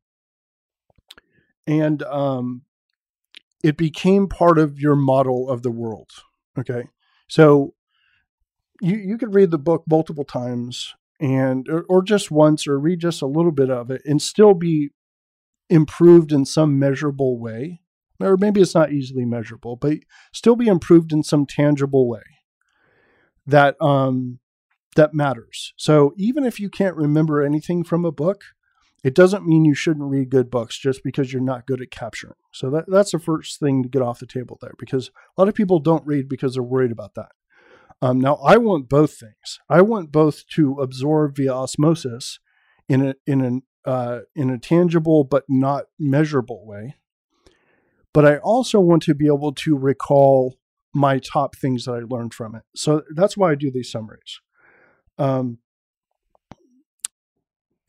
[1.66, 2.62] and um,
[3.62, 6.10] it became part of your model of the world.
[6.58, 6.84] Okay,
[7.28, 7.74] so
[8.80, 13.00] you you could read the book multiple times and or, or just once or read
[13.00, 14.90] just a little bit of it and still be
[15.70, 17.81] improved in some measurable way
[18.20, 19.98] or maybe it's not easily measurable, but
[20.33, 22.22] still be improved in some tangible way
[23.46, 24.38] that um,
[24.96, 25.72] that matters.
[25.77, 28.44] So even if you can't remember anything from a book,
[29.03, 32.35] it doesn't mean you shouldn't read good books just because you're not good at capturing.
[32.53, 35.48] So that, that's the first thing to get off the table there because a lot
[35.48, 37.33] of people don't read because they're worried about that.
[38.04, 39.60] Um, now I want both things.
[39.70, 42.38] I want both to absorb via osmosis
[42.86, 46.96] in a in an uh, in a tangible but not measurable way,
[48.12, 50.58] but I also want to be able to recall
[50.92, 52.64] my top things that I learned from it.
[52.76, 54.38] So that's why I do these summaries.
[55.16, 55.60] Um,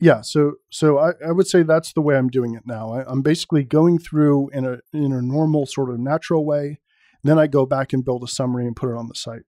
[0.00, 2.90] yeah, so so I, I would say that's the way I'm doing it now.
[2.90, 6.80] I, I'm basically going through in a in a normal sort of natural way.
[7.22, 9.42] Then I go back and build a summary and put it on the site.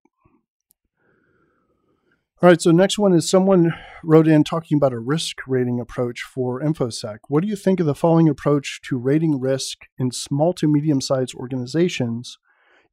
[2.41, 3.75] All right, so next one is someone
[4.05, 7.19] wrote in talking about a risk rating approach for InfoSec.
[7.27, 11.01] What do you think of the following approach to rating risk in small to medium
[11.01, 12.39] sized organizations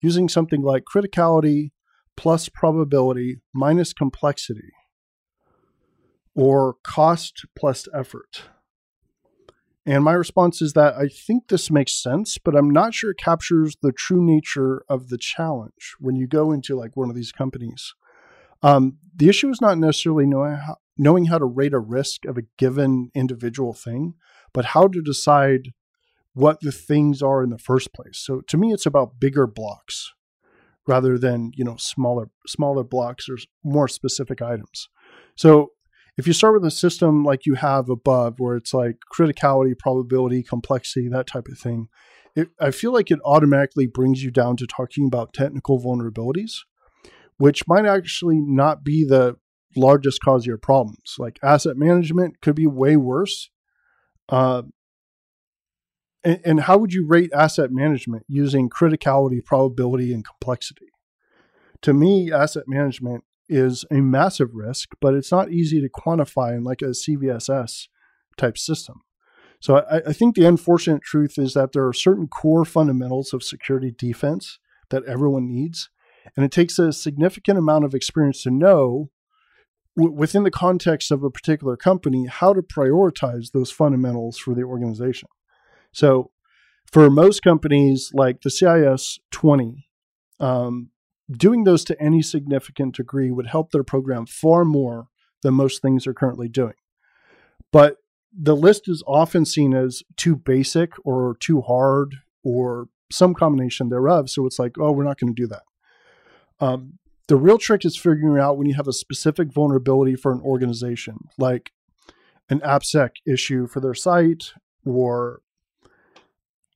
[0.01, 1.73] using something like criticality
[2.17, 4.71] plus probability minus complexity
[6.33, 8.49] or cost plus effort?
[9.85, 13.19] And my response is that I think this makes sense, but I'm not sure it
[13.19, 17.31] captures the true nature of the challenge when you go into like one of these
[17.31, 17.93] companies.
[18.65, 22.35] Um, the issue is not necessarily knowing how, knowing how to rate a risk of
[22.35, 24.15] a given individual thing,
[24.53, 25.69] but how to decide
[26.33, 28.17] what the things are in the first place.
[28.17, 30.11] So to me, it's about bigger blocks
[30.87, 34.89] rather than you know smaller smaller blocks or more specific items.
[35.35, 35.71] So
[36.17, 40.41] if you start with a system like you have above, where it's like criticality, probability,
[40.41, 41.87] complexity, that type of thing,
[42.35, 46.53] it, I feel like it automatically brings you down to talking about technical vulnerabilities,
[47.37, 49.35] which might actually not be the
[49.75, 51.15] largest cause of your problems.
[51.19, 53.49] Like asset management could be way worse.
[54.29, 54.63] Uh,
[56.23, 60.87] and, and how would you rate asset management using criticality, probability, and complexity?
[61.81, 66.63] To me, asset management is a massive risk, but it's not easy to quantify in
[66.63, 67.87] like a CVSS
[68.37, 69.01] type system.
[69.59, 73.43] So I, I, think the unfortunate truth is that there are certain core fundamentals of
[73.43, 75.89] security defense that everyone needs,
[76.35, 79.09] and it takes a significant amount of experience to know
[79.97, 84.63] w- within the context of a particular company how to prioritize those fundamentals for the
[84.63, 85.29] organization.
[85.91, 86.31] So
[86.91, 89.87] for most companies like the CIS 20,
[90.39, 90.89] um,
[91.31, 95.07] doing those to any significant degree would help their program far more
[95.41, 96.73] than most things are currently doing.
[97.71, 97.97] But
[98.37, 104.29] the list is often seen as too basic or too hard or some combination thereof.
[104.29, 105.63] So it's like, oh, we're not going to do that.
[106.59, 110.41] Um, the real trick is figuring out when you have a specific vulnerability for an
[110.41, 111.71] organization, like
[112.49, 114.53] an AppSec issue for their site
[114.85, 115.41] or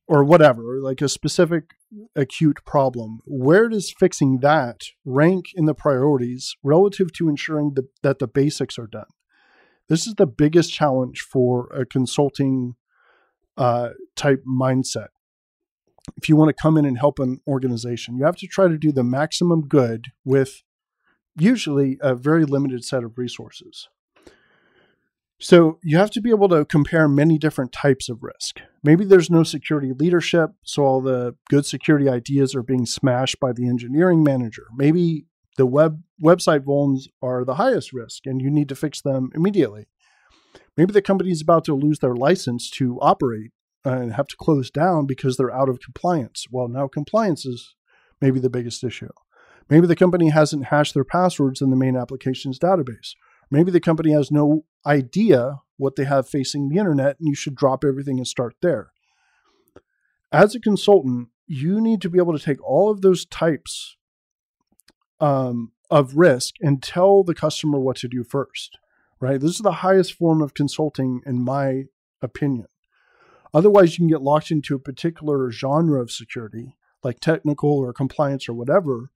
[0.08, 1.70] or whatever, like a specific
[2.16, 3.20] acute problem.
[3.26, 8.76] Where does fixing that rank in the priorities relative to ensuring the, that the basics
[8.76, 9.06] are done?
[9.88, 12.74] This is the biggest challenge for a consulting
[13.56, 15.08] uh, type mindset.
[16.16, 18.78] If you want to come in and help an organization, you have to try to
[18.78, 20.62] do the maximum good with
[21.36, 23.88] usually a very limited set of resources.
[25.42, 28.60] So you have to be able to compare many different types of risk.
[28.84, 33.52] Maybe there's no security leadership, so all the good security ideas are being smashed by
[33.52, 34.66] the engineering manager.
[34.76, 35.24] Maybe
[35.56, 39.86] the web website vulns are the highest risk and you need to fix them immediately.
[40.76, 43.50] Maybe the company is about to lose their license to operate
[43.84, 46.46] and have to close down because they're out of compliance.
[46.50, 47.74] Well, now compliance is
[48.20, 49.08] maybe the biggest issue.
[49.68, 53.14] Maybe the company hasn't hashed their passwords in the main application's database
[53.50, 57.56] Maybe the company has no idea what they have facing the internet, and you should
[57.56, 58.92] drop everything and start there.
[60.30, 63.96] As a consultant, you need to be able to take all of those types
[65.18, 68.78] um, of risk and tell the customer what to do first,
[69.18, 69.40] right?
[69.40, 71.84] This is the highest form of consulting, in my
[72.22, 72.66] opinion.
[73.52, 78.48] Otherwise, you can get locked into a particular genre of security, like technical or compliance
[78.48, 79.10] or whatever,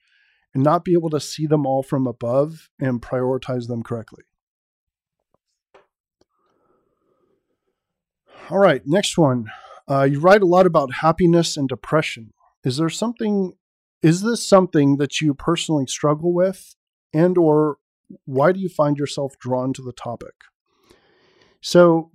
[0.52, 4.24] and not be able to see them all from above and prioritize them correctly.
[8.50, 9.46] All right, next one.
[9.88, 12.32] Uh, you write a lot about happiness and depression.
[12.62, 13.52] Is there something?
[14.02, 16.74] Is this something that you personally struggle with,
[17.12, 17.78] and or
[18.26, 20.34] why do you find yourself drawn to the topic?
[21.60, 22.10] So,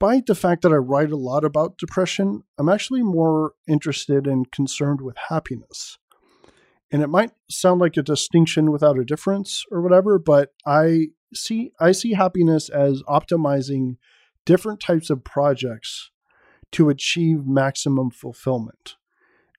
[0.00, 4.50] despite the fact that I write a lot about depression, I'm actually more interested and
[4.50, 5.98] concerned with happiness.
[6.90, 11.70] And it might sound like a distinction without a difference or whatever but i see
[11.78, 13.96] i see happiness as optimizing
[14.44, 16.10] different types of projects
[16.72, 18.96] to achieve maximum fulfillment.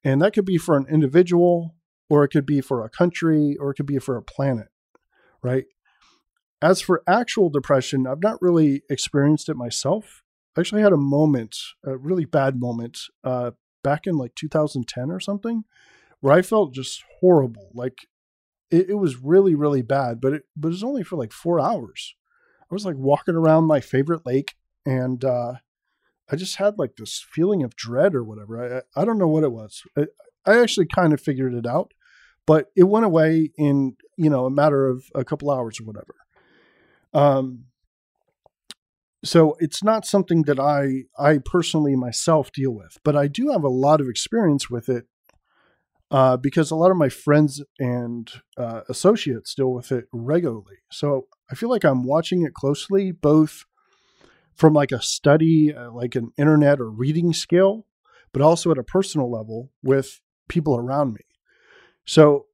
[0.04, 1.76] And that could be for an individual
[2.10, 4.70] or it could be for a country or it could be for a planet
[5.44, 5.66] right?
[6.64, 10.24] As for actual depression i've not really experienced it myself
[10.56, 13.52] i actually had a moment a really bad moment uh,
[13.84, 15.64] back in like 2010 or something
[16.22, 17.70] where I felt just horrible.
[17.74, 18.08] Like
[18.70, 21.60] it, it was really, really bad, but it, but it was only for like four
[21.60, 22.16] hours.
[22.62, 25.56] I was like walking around my favorite lake and, uh,
[26.32, 28.86] I just had like this feeling of dread or whatever.
[28.96, 29.84] I, I don't know what it was.
[29.98, 30.06] I,
[30.46, 31.94] I actually kind of figured it out,
[32.48, 36.16] but it went away in, you know, a matter of a couple hours or whatever.
[37.14, 37.66] Um,
[39.24, 43.64] so it's not something that I I personally myself deal with, but I do have
[43.64, 45.06] a lot of experience with it
[46.10, 50.78] uh, because a lot of my friends and uh, associates deal with it regularly.
[50.92, 53.66] So I feel like I'm watching it closely, both
[54.56, 57.86] from like a study, uh, like an internet or reading scale,
[58.34, 61.22] but also at a personal level with people around me.
[62.06, 62.48] So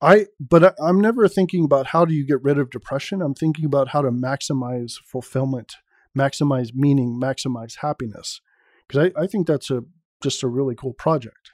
[0.00, 3.22] I, but I, am never thinking about how do you get rid of depression.
[3.22, 5.76] I'm thinking about how to maximize fulfillment,
[6.16, 8.40] maximize meaning, maximize happiness,
[8.86, 9.84] because I, I think that's a
[10.22, 11.52] just a really cool project.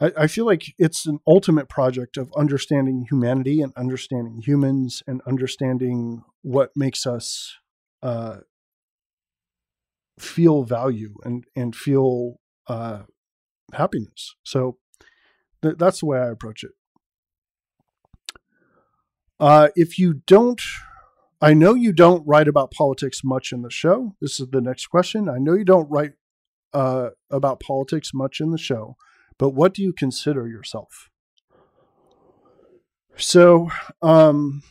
[0.00, 5.20] I, I feel like it's an ultimate project of understanding humanity and understanding humans and
[5.26, 7.56] understanding what makes us
[8.02, 8.38] uh,
[10.18, 13.02] feel value and and feel uh,
[13.72, 14.34] happiness.
[14.44, 14.78] So
[15.62, 16.72] th- that's the way I approach it.
[19.40, 20.60] Uh, if you don't
[21.40, 24.16] I know you don't write about politics much in the show.
[24.20, 25.28] This is the next question.
[25.28, 26.12] I know you don't write
[26.72, 28.96] uh, about politics much in the show,
[29.38, 31.10] but what do you consider yourself?
[33.16, 33.70] So,
[34.02, 34.62] um,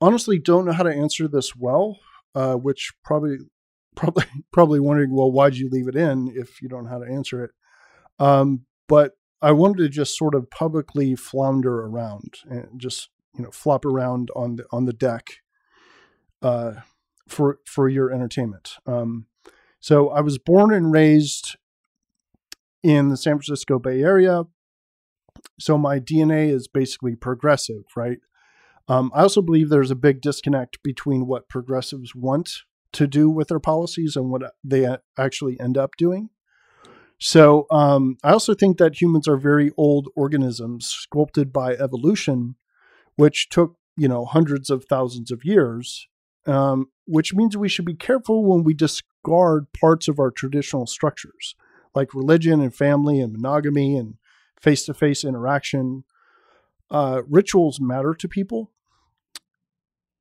[0.00, 1.98] honestly, don't know how to answer this well.
[2.32, 3.38] Uh, which probably,
[3.96, 7.10] probably, probably wondering, well, why'd you leave it in if you don't know how to
[7.10, 7.50] answer it?
[8.18, 9.12] Um, but
[9.42, 14.30] I wanted to just sort of publicly flounder around and just you know flop around
[14.36, 15.36] on the on the deck
[16.42, 16.72] uh,
[17.28, 18.74] for for your entertainment.
[18.86, 19.26] Um,
[19.80, 21.56] so I was born and raised
[22.82, 24.44] in the San Francisco Bay Area.
[25.58, 28.18] So my DNA is basically progressive, right?
[28.88, 32.62] Um, I also believe there's a big disconnect between what progressives want
[32.92, 36.30] to do with their policies and what they actually end up doing.
[37.20, 42.56] So um, I also think that humans are very old organisms sculpted by evolution,
[43.16, 46.08] which took you know hundreds of thousands of years
[46.46, 51.54] um, which means we should be careful when we discard parts of our traditional structures,
[51.94, 54.14] like religion and family and monogamy and
[54.60, 56.04] face to face interaction.
[56.90, 58.72] Uh, rituals matter to people,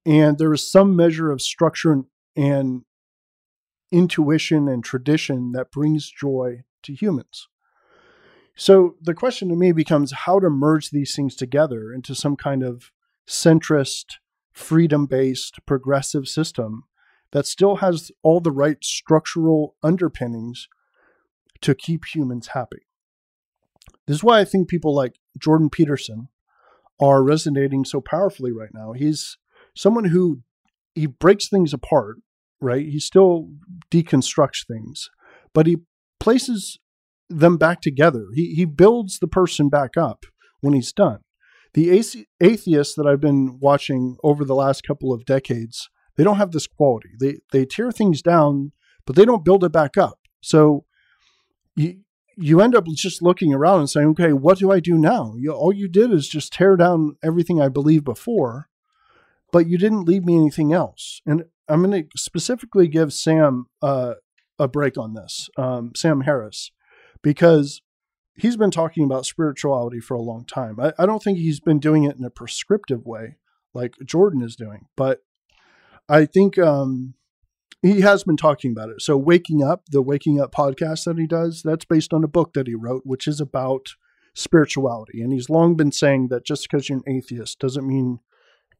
[0.05, 2.83] and there is some measure of structure and, and
[3.91, 7.47] intuition and tradition that brings joy to humans.
[8.55, 12.61] So the question to me becomes how to merge these things together into some kind
[12.61, 12.91] of
[13.27, 14.15] centrist
[14.51, 16.83] freedom based progressive system
[17.31, 20.67] that still has all the right structural underpinnings
[21.61, 22.87] to keep humans happy.
[24.07, 26.29] This is why I think people like Jordan Peterson
[26.99, 28.93] are resonating so powerfully right now.
[28.93, 29.37] He's
[29.75, 30.41] someone who
[30.95, 32.17] he breaks things apart,
[32.59, 32.85] right?
[32.85, 33.49] He still
[33.91, 35.09] deconstructs things,
[35.53, 35.77] but he
[36.19, 36.79] places
[37.29, 38.25] them back together.
[38.33, 40.25] He he builds the person back up
[40.61, 41.19] when he's done
[41.73, 41.89] the
[42.41, 46.67] atheists that I've been watching over the last couple of decades, they don't have this
[46.67, 47.09] quality.
[47.19, 48.71] They they tear things down,
[49.05, 50.19] but they don't build it back up.
[50.41, 50.85] So
[51.75, 52.01] you
[52.35, 55.35] you end up just looking around and saying, okay, what do I do now?
[55.37, 58.69] You, all you did is just tear down everything I believed before,
[59.51, 61.21] but you didn't leave me anything else.
[61.25, 64.13] And I'm going to specifically give Sam uh,
[64.59, 66.71] a break on this, um, Sam Harris,
[67.21, 67.81] because
[68.35, 70.79] he's been talking about spirituality for a long time.
[70.79, 73.37] I, I don't think he's been doing it in a prescriptive way
[73.73, 75.21] like Jordan is doing, but
[76.07, 77.13] I think um,
[77.81, 79.01] he has been talking about it.
[79.01, 82.53] So, Waking Up, the Waking Up podcast that he does, that's based on a book
[82.53, 83.89] that he wrote, which is about
[84.33, 85.21] spirituality.
[85.21, 88.19] And he's long been saying that just because you're an atheist doesn't mean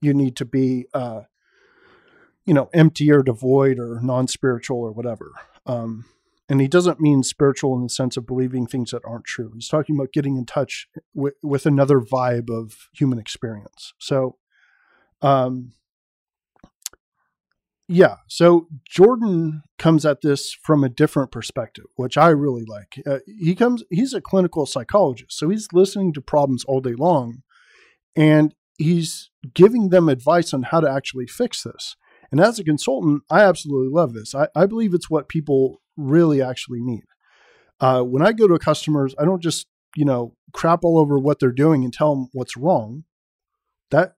[0.02, 1.22] you need to be, uh,
[2.50, 5.34] you know, empty or devoid or non spiritual or whatever.
[5.68, 6.06] Um,
[6.50, 9.52] and he doesn't mean spiritual in the sense of believing things that aren't true.
[9.54, 13.93] He's talking about getting in touch with, with another vibe of human experience.
[14.00, 14.38] So,
[15.22, 15.74] um,
[17.88, 18.16] yeah.
[18.28, 22.95] So Jordan comes at this from a different perspective, which I really like.
[23.06, 23.84] Uh, he comes.
[23.91, 27.43] He's a clinical psychologist, so he's listening to problems all day long,
[28.16, 31.95] and he's giving them advice on how to actually fix this.
[32.32, 34.36] And as a consultant, I absolutely love this.
[34.36, 37.04] I, I believe it's what people really actually need.
[37.80, 41.40] Uh, when I go to customers, I don't just you know crap all over what
[41.40, 43.04] they're doing and tell them what's wrong.
[43.92, 44.14] That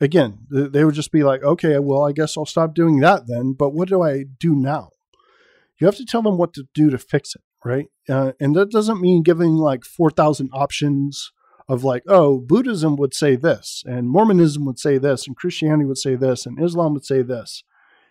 [0.00, 3.52] again, they would just be like, okay, well, I guess I'll stop doing that then.
[3.52, 4.90] But what do I do now?
[5.78, 7.86] You have to tell them what to do to fix it, right?
[8.08, 11.32] Uh, and that doesn't mean giving like four thousand options
[11.68, 15.98] of like, oh, Buddhism would say this, and Mormonism would say this, and Christianity would
[15.98, 17.64] say this, and Islam would say this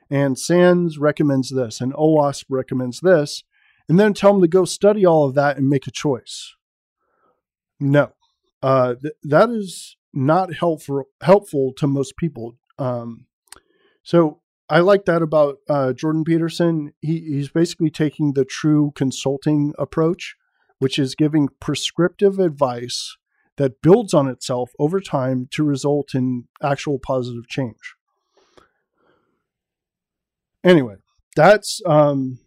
[0.10, 3.43] and SANS recommends this, and OWASP recommends this,
[3.89, 6.56] and then tell them to go study all of that and make a choice.
[7.80, 8.14] No,
[8.62, 12.58] uh, th- that is not helpful helpful to most people.
[12.80, 13.26] Um,
[14.01, 16.93] so I like that about uh, Jordan Peterson.
[17.01, 20.36] He, he's basically taking the true consulting approach,
[20.80, 23.18] which is giving prescriptive advice
[23.58, 27.95] that builds on itself over time to result in actual positive change
[30.66, 30.95] anyway,
[31.36, 32.39] that's um,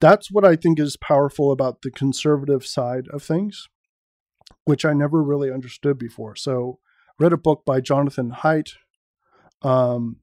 [0.00, 3.68] that's what I think is powerful about the conservative side of things,
[4.64, 6.36] which I never really understood before.
[6.36, 6.80] So,
[7.18, 8.72] read a book by Jonathan Haidt,
[9.62, 10.16] um,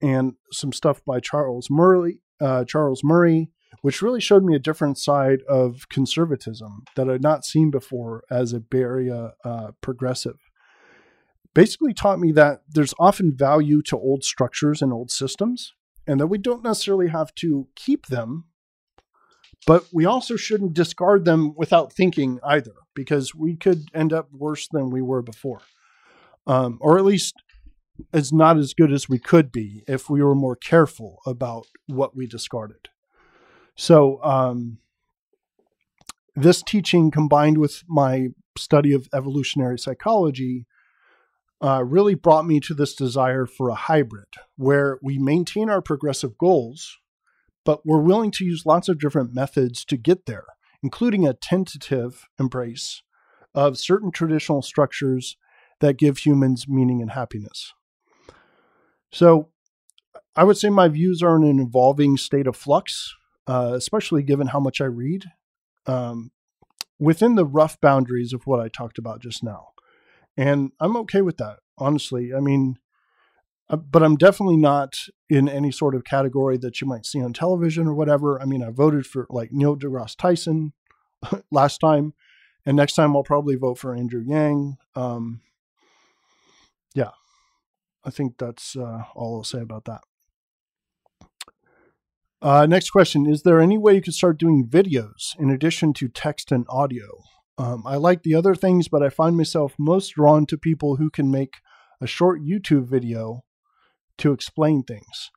[0.00, 2.20] and some stuff by Charles Murray.
[2.40, 3.50] Uh, Charles Murray,
[3.82, 8.52] which really showed me a different side of conservatism that I'd not seen before as
[8.52, 10.36] a Bay Area uh, progressive.
[11.54, 15.72] Basically, taught me that there's often value to old structures and old systems,
[16.06, 18.44] and that we don't necessarily have to keep them,
[19.66, 24.68] but we also shouldn't discard them without thinking either, because we could end up worse
[24.68, 25.60] than we were before.
[26.46, 27.34] Um, or at least
[28.12, 32.16] is not as good as we could be if we were more careful about what
[32.16, 32.88] we discarded.
[33.80, 34.78] So, um,
[36.34, 40.66] this teaching combined with my study of evolutionary psychology
[41.62, 44.26] uh, really brought me to this desire for a hybrid
[44.56, 46.98] where we maintain our progressive goals,
[47.64, 50.46] but we're willing to use lots of different methods to get there,
[50.82, 53.04] including a tentative embrace
[53.54, 55.36] of certain traditional structures
[55.78, 57.72] that give humans meaning and happiness.
[59.12, 59.50] So,
[60.34, 63.14] I would say my views are in an evolving state of flux,
[63.48, 65.24] uh, especially given how much I read,
[65.86, 66.30] um,
[66.98, 69.68] within the rough boundaries of what I talked about just now.
[70.36, 72.32] And I'm okay with that, honestly.
[72.34, 72.78] I mean,
[73.70, 77.32] uh, but I'm definitely not in any sort of category that you might see on
[77.32, 78.40] television or whatever.
[78.40, 80.74] I mean, I voted for like Neil deGrasse Tyson
[81.50, 82.14] last time,
[82.66, 84.76] and next time I'll probably vote for Andrew Yang.
[84.94, 85.40] Um,
[86.94, 87.10] yeah,
[88.04, 90.02] I think that's uh, all I'll say about that.
[92.40, 96.08] Uh, next question Is there any way you could start doing videos in addition to
[96.08, 97.22] text and audio?
[97.56, 101.10] Um, I like the other things, but I find myself most drawn to people who
[101.10, 101.54] can make
[102.00, 103.42] a short YouTube video
[104.18, 105.32] to explain things.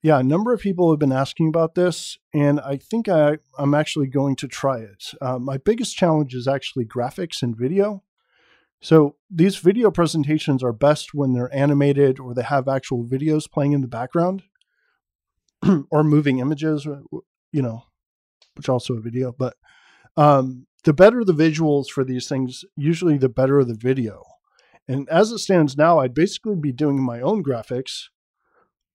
[0.00, 3.74] Yeah, a number of people have been asking about this, and I think I, am
[3.74, 5.06] actually going to try it.
[5.20, 8.04] Uh, my biggest challenge is actually graphics and video.
[8.80, 13.72] So these video presentations are best when they're animated or they have actual videos playing
[13.72, 14.42] in the background
[15.90, 16.86] or moving images,
[17.52, 17.84] you know,
[18.56, 19.32] which also a video.
[19.32, 19.56] But
[20.16, 24.22] um, the better the visuals for these things, usually the better the video.
[24.86, 28.08] And as it stands now, I'd basically be doing my own graphics,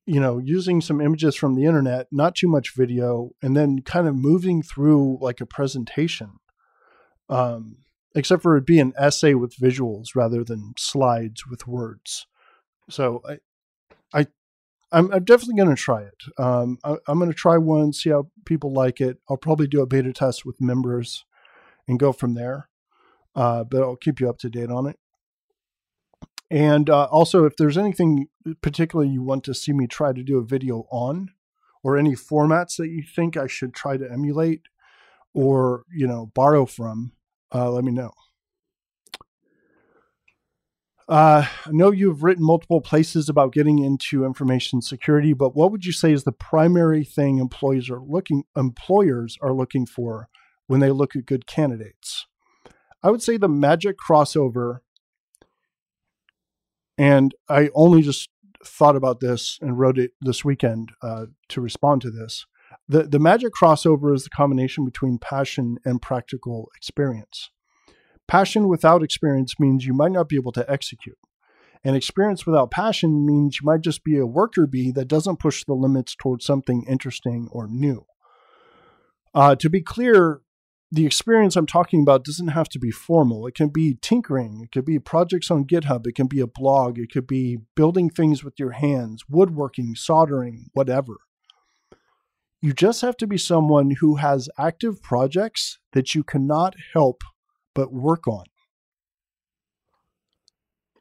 [0.05, 4.07] you know, using some images from the internet, not too much video, and then kind
[4.07, 6.33] of moving through like a presentation.
[7.27, 7.77] Um,
[8.15, 12.27] except for it'd be an essay with visuals rather than slides with words.
[12.89, 13.37] So I,
[14.13, 14.27] I,
[14.91, 16.23] I'm, I'm definitely going to try it.
[16.37, 19.17] Um, I, am going to try one, see how people like it.
[19.29, 21.25] I'll probably do a beta test with members
[21.87, 22.69] and go from there.
[23.35, 24.97] Uh, but I'll keep you up to date on it.
[26.51, 28.27] And uh, also, if there's anything
[28.61, 31.29] particularly you want to see me try to do a video on,
[31.83, 34.63] or any formats that you think I should try to emulate
[35.33, 37.13] or you know borrow from,
[37.53, 38.11] uh, let me know.
[41.09, 45.83] Uh, I know you've written multiple places about getting into information security, but what would
[45.83, 50.29] you say is the primary thing employees are looking employers are looking for
[50.67, 52.27] when they look at good candidates?
[53.01, 54.81] I would say the magic crossover
[56.95, 58.29] and I only just
[58.63, 62.45] thought about this and wrote it this weekend uh, to respond to this.
[62.87, 67.49] The, the magic crossover is the combination between passion and practical experience.
[68.29, 71.17] Passion without experience means you might not be able to execute.
[71.83, 75.65] And experience without passion means you might just be a worker bee that doesn't push
[75.65, 78.05] the limits towards something interesting or new.
[79.33, 80.41] Uh, to be clear,
[80.91, 83.47] the experience I'm talking about doesn't have to be formal.
[83.47, 86.99] It can be tinkering, it could be projects on GitHub, it can be a blog,
[86.99, 91.15] it could be building things with your hands, woodworking, soldering, whatever.
[92.61, 97.23] You just have to be someone who has active projects that you cannot help
[97.73, 98.45] but work on.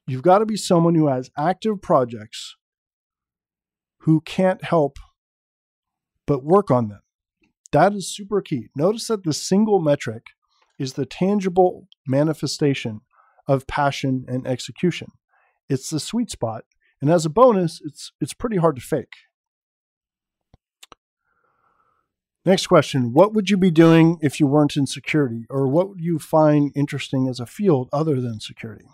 [0.07, 2.57] You've got to be someone who has active projects
[4.03, 4.99] who can't help
[6.27, 7.01] but work on them.
[7.73, 8.69] That is super key.
[8.75, 10.23] Notice that the single metric
[10.79, 13.01] is the tangible manifestation
[13.47, 15.09] of passion and execution.
[15.69, 16.65] It's the sweet spot.
[17.01, 19.15] And as a bonus, it's it's pretty hard to fake.
[22.45, 25.47] Next question What would you be doing if you weren't in security?
[25.51, 28.87] Or what would you find interesting as a field other than security?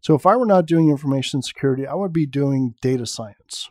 [0.00, 3.70] So, if I were not doing information security, I would be doing data science.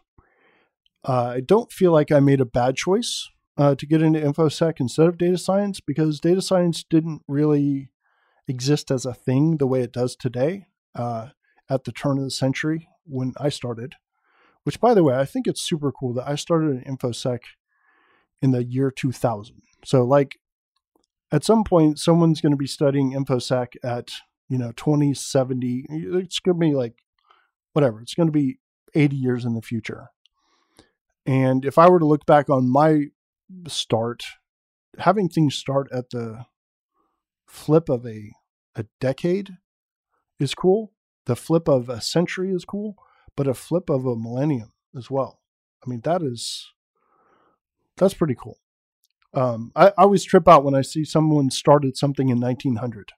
[1.08, 4.80] Uh, I don't feel like I made a bad choice uh, to get into infosec
[4.80, 7.92] instead of data science because data science didn't really
[8.48, 11.30] exist as a thing the way it does today uh,
[11.70, 13.96] at the turn of the century when I started.
[14.64, 17.40] Which, by the way, I think it's super cool that I started in infosec
[18.46, 19.62] in the year 2000.
[19.84, 20.38] So, like,
[21.32, 24.12] at some point, someone's going to be studying infosec at
[24.48, 25.86] you know 2070.
[25.90, 27.04] It's going to be like
[27.74, 28.02] whatever.
[28.02, 28.60] It's going to be
[28.94, 30.10] 80 years in the future.
[31.26, 33.06] And if I were to look back on my
[33.68, 34.24] start
[35.00, 36.46] having things start at the
[37.48, 38.32] flip of a
[38.76, 39.58] a decade
[40.40, 40.92] is cool.
[41.26, 42.96] The flip of a century is cool,
[43.36, 45.42] but a flip of a millennium as well.
[45.86, 46.74] I mean, that is
[47.98, 48.60] that's pretty cool.
[49.34, 53.12] Um, I, I, always trip out when I see someone started something in 1900.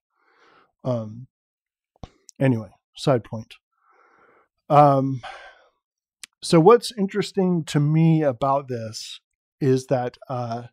[0.83, 1.27] Um,
[2.39, 3.53] anyway, side point.
[4.67, 5.21] Um,
[6.41, 9.19] so what's interesting to me about this
[9.61, 10.63] is that uh,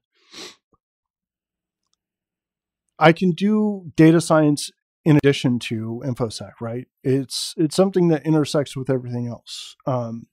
[2.98, 4.70] I can do data science
[5.04, 6.86] in addition to infosec, right?
[7.02, 9.76] It's it's something that intersects with everything else.
[9.86, 10.26] Um,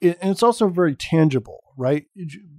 [0.00, 2.06] and it's also very tangible, right?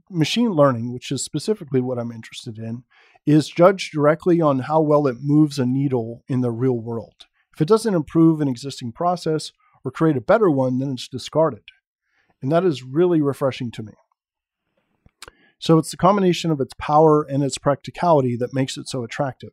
[0.09, 2.83] Machine learning, which is specifically what I'm interested in,
[3.25, 7.25] is judged directly on how well it moves a needle in the real world.
[7.53, 9.51] If it doesn't improve an existing process
[9.83, 11.63] or create a better one, then it's discarded.
[12.41, 13.93] And that is really refreshing to me.
[15.59, 19.51] So it's the combination of its power and its practicality that makes it so attractive.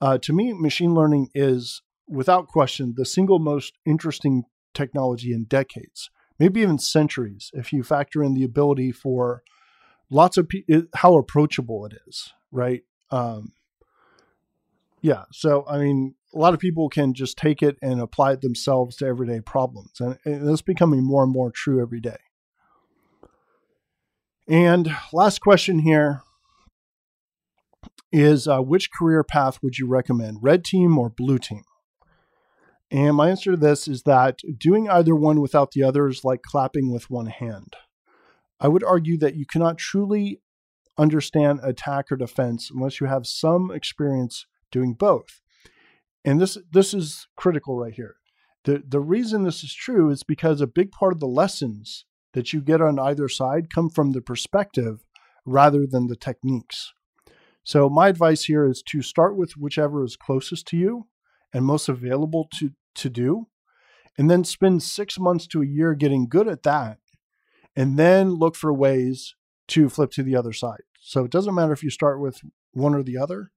[0.00, 6.10] Uh, to me, machine learning is, without question, the single most interesting technology in decades,
[6.38, 9.42] maybe even centuries, if you factor in the ability for
[10.10, 10.50] lots of
[10.96, 12.82] how approachable it is, right?
[13.10, 13.52] Um,
[15.00, 15.24] yeah.
[15.32, 18.96] So, I mean, a lot of people can just take it and apply it themselves
[18.96, 20.00] to everyday problems.
[20.00, 22.18] And, and it's becoming more and more true every day.
[24.48, 26.22] And last question here
[28.10, 31.64] is uh, which career path would you recommend, red team or blue team?
[32.92, 36.42] And my answer to this is that doing either one without the other is like
[36.42, 37.74] clapping with one hand.
[38.60, 40.42] I would argue that you cannot truly
[40.98, 45.40] understand attack or defense unless you have some experience doing both.
[46.22, 48.16] And this this is critical right here.
[48.64, 52.52] The the reason this is true is because a big part of the lessons that
[52.52, 55.02] you get on either side come from the perspective
[55.46, 56.92] rather than the techniques.
[57.64, 61.06] So my advice here is to start with whichever is closest to you
[61.54, 63.48] and most available to to do
[64.18, 66.98] and then spend 6 months to a year getting good at that
[67.74, 69.34] and then look for ways
[69.68, 70.82] to flip to the other side.
[71.00, 72.40] So it doesn't matter if you start with
[72.72, 73.50] one or the other.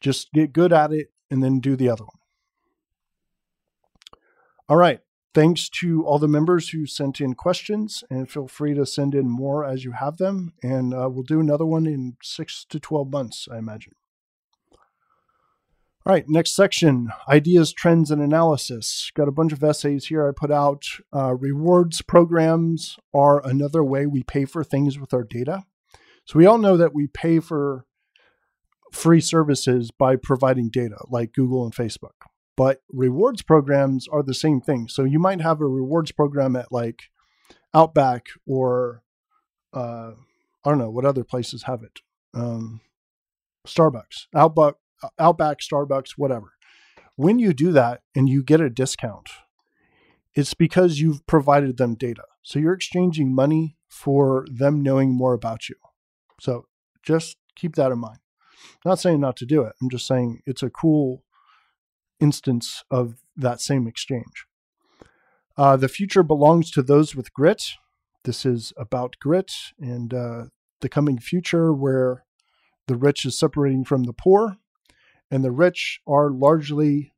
[0.00, 2.18] Just get good at it and then do the other one.
[4.68, 5.00] All right.
[5.34, 9.28] Thanks to all the members who sent in questions, and feel free to send in
[9.28, 10.52] more as you have them.
[10.62, 13.94] And uh, we'll do another one in six to 12 months, I imagine.
[16.06, 19.10] All right, next section ideas, trends, and analysis.
[19.14, 20.84] Got a bunch of essays here I put out.
[21.14, 25.64] Uh, rewards programs are another way we pay for things with our data.
[26.26, 27.86] So we all know that we pay for
[28.92, 32.12] free services by providing data like Google and Facebook.
[32.54, 34.88] But rewards programs are the same thing.
[34.88, 37.04] So you might have a rewards program at like
[37.72, 39.02] Outback or
[39.72, 40.12] uh,
[40.64, 42.00] I don't know what other places have it.
[42.34, 42.82] Um,
[43.66, 44.74] Starbucks, Outback,
[45.18, 46.54] Outback, Starbucks, whatever.
[47.16, 49.28] When you do that and you get a discount,
[50.34, 52.24] it's because you've provided them data.
[52.42, 55.76] So you're exchanging money for them knowing more about you.
[56.40, 56.66] So
[57.02, 58.18] just keep that in mind.
[58.84, 59.74] I'm not saying not to do it.
[59.80, 61.22] I'm just saying it's a cool
[62.20, 64.46] instance of that same exchange.
[65.56, 67.74] Uh, the future belongs to those with grit.
[68.24, 70.44] This is about grit and uh,
[70.80, 72.24] the coming future where
[72.86, 74.58] the rich is separating from the poor,
[75.34, 77.12] and the rich are largely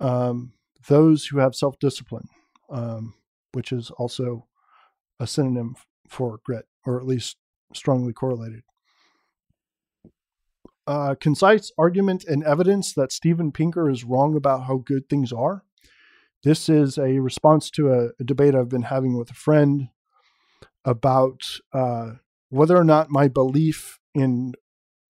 [0.00, 0.52] um,
[0.88, 2.28] those who have self discipline,
[2.70, 3.14] um,
[3.52, 4.46] which is also
[5.20, 5.76] a synonym
[6.08, 7.36] for grit, or at least
[7.72, 8.62] strongly correlated
[10.86, 15.64] uh, concise argument and evidence that Steven Pinker is wrong about how good things are.
[16.42, 19.88] This is a response to a, a debate I've been having with a friend
[20.84, 21.40] about
[21.72, 22.12] uh,
[22.50, 24.52] whether or not my belief in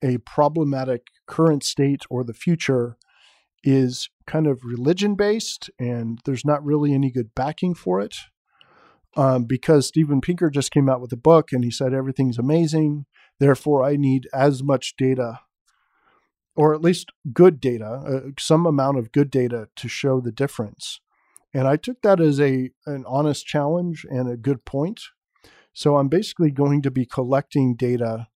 [0.03, 2.97] a problematic current state or the future
[3.63, 8.15] is kind of religion based and there's not really any good backing for it.
[9.17, 13.05] Um, because Steven Pinker just came out with a book and he said everything's amazing.
[13.39, 15.41] Therefore, I need as much data
[16.55, 20.99] or at least good data, uh, some amount of good data to show the difference.
[21.53, 25.01] And I took that as a an honest challenge and a good point.
[25.73, 28.27] So I'm basically going to be collecting data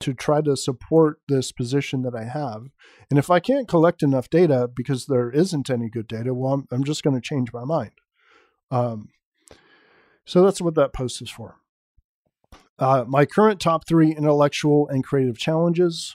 [0.00, 2.68] to try to support this position that I have.
[3.10, 6.68] And if I can't collect enough data because there isn't any good data, well, I'm,
[6.70, 7.92] I'm just going to change my mind.
[8.70, 9.08] Um,
[10.24, 11.56] so that's what that post is for.
[12.78, 16.14] Uh, my current top three intellectual and creative challenges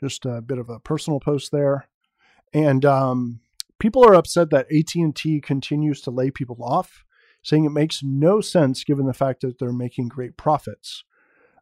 [0.00, 1.88] just a bit of a personal post there.
[2.52, 3.40] And um,
[3.78, 7.04] people are upset that AT&T continues to lay people off,
[7.42, 11.04] saying it makes no sense given the fact that they're making great profits.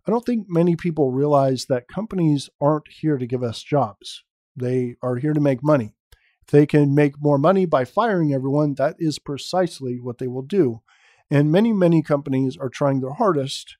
[0.07, 4.25] I don't think many people realize that companies aren't here to give us jobs.
[4.57, 5.95] They are here to make money.
[6.43, 10.43] If they can make more money by firing everyone, that is precisely what they will
[10.43, 10.83] do.
[11.31, 13.77] And many, many companies are trying their hardest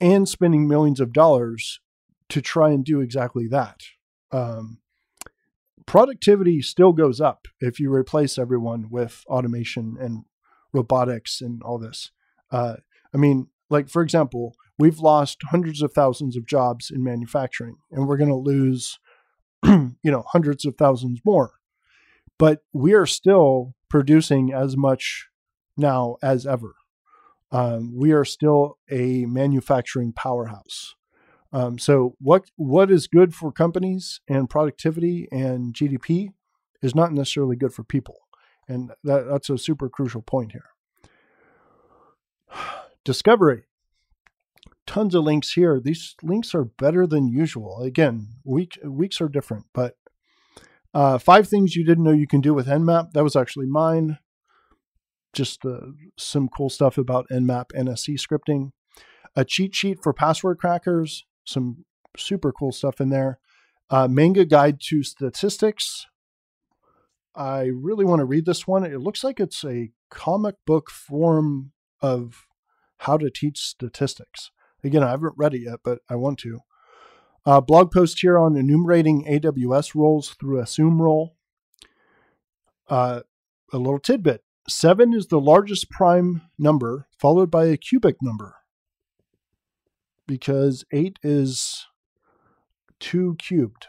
[0.00, 1.80] and spending millions of dollars
[2.28, 3.82] to try and do exactly that.
[4.32, 4.78] Um,
[5.86, 10.24] productivity still goes up if you replace everyone with automation and
[10.72, 12.10] robotics and all this.
[12.50, 12.76] Uh,
[13.14, 18.06] I mean, like for example, we've lost hundreds of thousands of jobs in manufacturing, and
[18.06, 18.98] we're going to lose,
[19.64, 21.52] you know, hundreds of thousands more.
[22.38, 25.28] But we are still producing as much
[25.76, 26.74] now as ever.
[27.50, 30.94] Um, we are still a manufacturing powerhouse.
[31.52, 36.30] Um, so what what is good for companies and productivity and GDP
[36.82, 38.16] is not necessarily good for people,
[38.68, 40.70] and that, that's a super crucial point here.
[43.04, 43.64] Discovery.
[44.86, 45.80] Tons of links here.
[45.80, 47.80] These links are better than usual.
[47.82, 49.96] Again, week weeks are different, but
[50.94, 53.12] uh, five things you didn't know you can do with Nmap.
[53.12, 54.18] That was actually mine.
[55.32, 58.70] Just uh, some cool stuff about Nmap NSE scripting.
[59.34, 61.84] A cheat sheet for password crackers some
[62.16, 63.38] super cool stuff in there.
[63.88, 66.06] Uh, manga guide to statistics.
[67.34, 68.84] I really want to read this one.
[68.84, 72.46] It looks like it's a comic book form of
[72.98, 74.50] how to teach statistics.
[74.84, 76.60] Again, I haven't read it yet, but I want to.
[77.44, 81.36] Uh, blog post here on enumerating AWS roles through assume role.
[82.88, 83.20] Uh,
[83.72, 84.42] a little tidbit.
[84.68, 88.56] Seven is the largest prime number, followed by a cubic number
[90.26, 91.86] because 8 is
[93.00, 93.86] 2 cubed.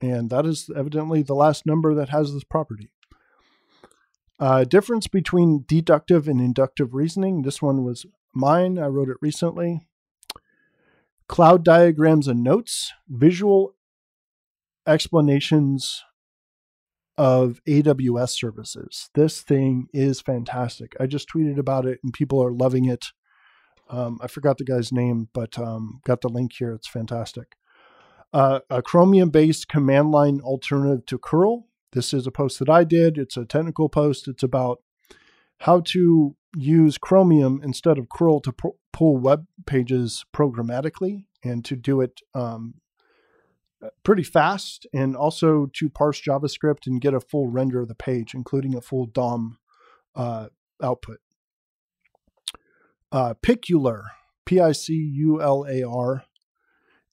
[0.00, 2.90] And that is evidently the last number that has this property.
[4.38, 7.42] Uh, difference between deductive and inductive reasoning.
[7.42, 8.78] This one was mine.
[8.78, 9.86] I wrote it recently.
[11.28, 12.92] Cloud diagrams and notes.
[13.08, 13.74] Visual
[14.86, 16.04] explanations
[17.18, 19.10] of AWS services.
[19.14, 20.94] This thing is fantastic.
[21.00, 23.06] I just tweeted about it and people are loving it.
[23.88, 26.72] Um, I forgot the guy's name, but um, got the link here.
[26.72, 27.56] It's fantastic.
[28.32, 31.68] Uh, a Chromium based command line alternative to curl.
[31.92, 33.16] This is a post that I did.
[33.16, 34.28] It's a technical post.
[34.28, 34.82] It's about
[35.60, 38.54] how to use Chromium instead of curl to
[38.92, 42.74] pull web pages programmatically and to do it um,
[44.02, 48.32] pretty fast and also to parse JavaScript and get a full render of the page,
[48.34, 49.58] including a full DOM
[50.14, 50.48] uh,
[50.82, 51.18] output.
[53.12, 54.04] Uh, Picular,
[54.46, 56.24] P I C U L A R,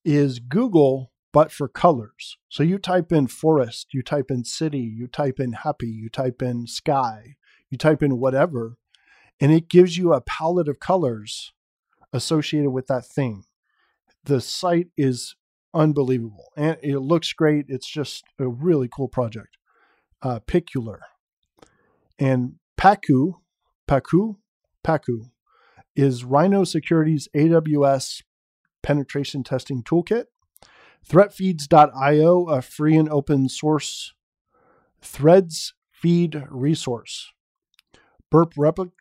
[0.05, 2.37] is Google but for colors.
[2.47, 6.41] So you type in forest, you type in city, you type in happy, you type
[6.41, 7.35] in sky,
[7.69, 8.77] you type in whatever,
[9.43, 11.51] and it gives you a palette of colors
[12.13, 13.43] associated with that thing.
[14.23, 15.35] The site is
[15.73, 17.65] unbelievable and it looks great.
[17.67, 19.57] It's just a really cool project.
[20.21, 21.01] Uh, Picular
[22.17, 23.33] and Paku,
[23.85, 24.37] Pacu,
[24.81, 25.29] Pacu
[25.93, 28.23] is Rhino Security's AWS
[28.81, 30.27] penetration testing toolkit.
[31.05, 34.13] Threatfeeds.io, a free and open source
[35.01, 37.33] threads feed resource.
[38.31, 38.91] Burp, Repli-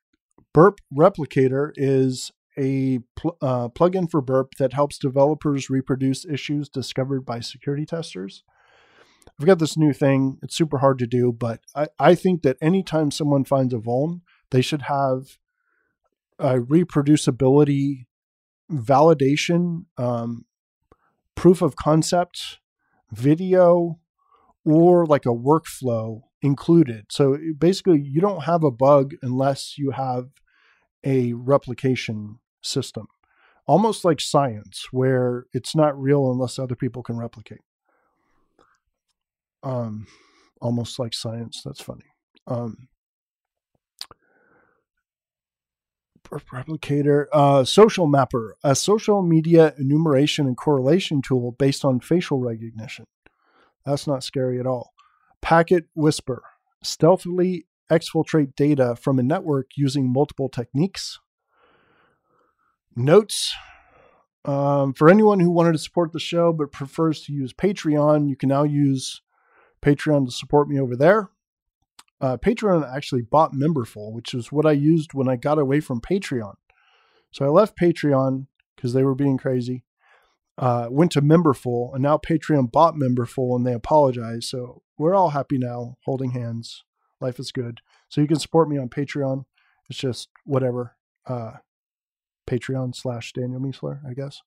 [0.53, 7.25] Burp Replicator is a pl- uh, plugin for Burp that helps developers reproduce issues discovered
[7.25, 8.45] by security testers.
[9.41, 10.39] I've got this new thing.
[10.43, 14.21] It's super hard to do, but I, I think that anytime someone finds a vuln,
[14.51, 15.39] they should have
[16.39, 18.07] uh, reproducibility
[18.71, 20.45] validation, um,
[21.35, 22.59] proof of concept,
[23.11, 23.99] video,
[24.65, 27.07] or like a workflow included.
[27.11, 30.27] So basically, you don't have a bug unless you have
[31.05, 33.07] a replication system,
[33.67, 37.61] almost like science, where it's not real unless other people can replicate.
[39.63, 40.07] Um,
[40.61, 41.63] almost like science.
[41.65, 42.05] That's funny.
[42.47, 42.89] Um,
[46.31, 53.07] replicator, uh, social mapper, a social media enumeration and correlation tool based on facial recognition.
[53.85, 54.93] That's not scary at all.
[55.41, 56.43] Packet whisper,
[56.83, 61.19] stealthily exfiltrate data from a network using multiple techniques.
[62.95, 63.55] Notes.
[64.45, 68.37] Um, for anyone who wanted to support the show but prefers to use Patreon, you
[68.37, 69.23] can now use
[69.83, 71.31] Patreon to support me over there
[72.23, 76.01] uh, Patreon actually bought Memberful, which is what I used when I got away from
[76.01, 76.55] Patreon.
[77.33, 79.85] So I left Patreon because they were being crazy.
[80.57, 84.45] Uh, went to Memberful, and now Patreon bought Memberful, and they apologized.
[84.45, 86.85] So we're all happy now, holding hands.
[87.23, 87.81] Life is good.
[88.09, 89.45] So you can support me on Patreon.
[89.89, 90.97] It's just whatever.
[91.27, 91.53] Uh,
[92.47, 94.43] Patreon slash Daniel Miessler, I guess.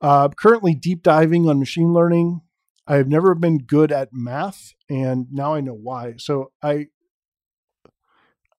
[0.00, 2.40] Uh, currently deep diving on machine learning.
[2.86, 6.14] I have never been good at math, and now I know why.
[6.18, 6.86] So I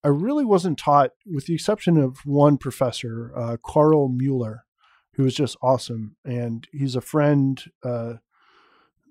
[0.03, 4.65] I really wasn't taught, with the exception of one professor, uh, Carl Mueller,
[5.13, 8.15] who was just awesome, and he's a friend, uh,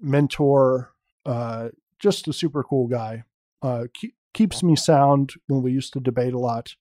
[0.00, 0.94] mentor,
[1.26, 3.24] Uh, just a super cool guy.
[3.64, 6.74] Uh, keep, keeps me sound when we used to debate a lot.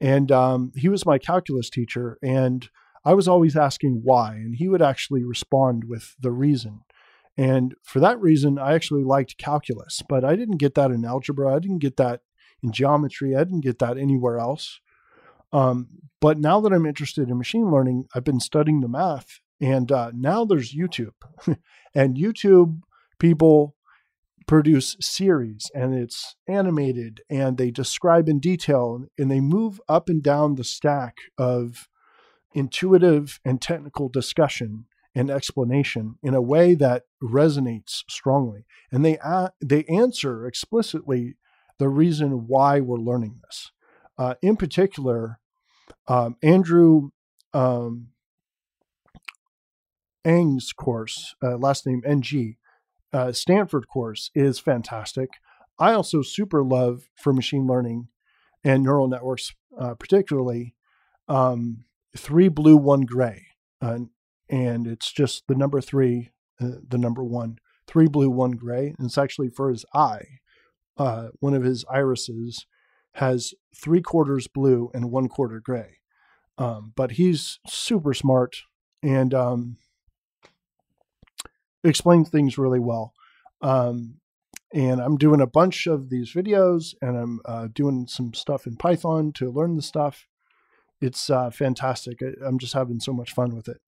[0.00, 2.68] And um, he was my calculus teacher, and
[3.04, 6.80] I was always asking why, and he would actually respond with the reason.
[7.36, 11.54] And for that reason, I actually liked calculus, but I didn't get that in algebra.
[11.54, 12.22] I didn't get that
[12.60, 13.36] in geometry.
[13.36, 14.80] I didn't get that anywhere else.
[15.52, 15.88] Um,
[16.20, 20.10] but now that I'm interested in machine learning, I've been studying the math, and uh,
[20.12, 21.14] now there's YouTube.
[21.94, 22.80] and YouTube
[23.18, 23.76] people
[24.46, 30.22] produce series and it's animated and they describe in detail and they move up and
[30.22, 31.88] down the stack of
[32.54, 38.64] intuitive and technical discussion and explanation in a way that resonates strongly.
[38.90, 41.36] And they uh, they answer explicitly
[41.78, 43.70] the reason why we're learning this.
[44.16, 45.40] Uh, in particular
[46.06, 47.10] um, andrew
[47.52, 48.08] um,
[50.24, 52.22] Ng's course uh, last name ng
[53.14, 55.30] uh, Stanford course is fantastic.
[55.78, 58.08] I also super love for machine learning
[58.64, 60.74] and neural networks, uh, particularly
[61.28, 61.84] um,
[62.16, 63.46] three blue, one gray.
[63.80, 64.00] Uh,
[64.48, 68.94] and it's just the number three, uh, the number one, three blue, one gray.
[68.98, 70.24] And it's actually for his eye.
[70.96, 72.66] Uh, one of his irises
[73.14, 75.98] has three quarters blue and one quarter gray.
[76.58, 78.56] Um, but he's super smart
[79.02, 79.76] and um,
[81.84, 83.12] explains things really well.
[83.62, 84.16] Um,
[84.72, 88.76] and I'm doing a bunch of these videos and I'm uh, doing some stuff in
[88.76, 90.26] Python to learn the stuff.
[91.00, 92.18] It's uh, fantastic.
[92.22, 93.80] I, am just having so much fun with it.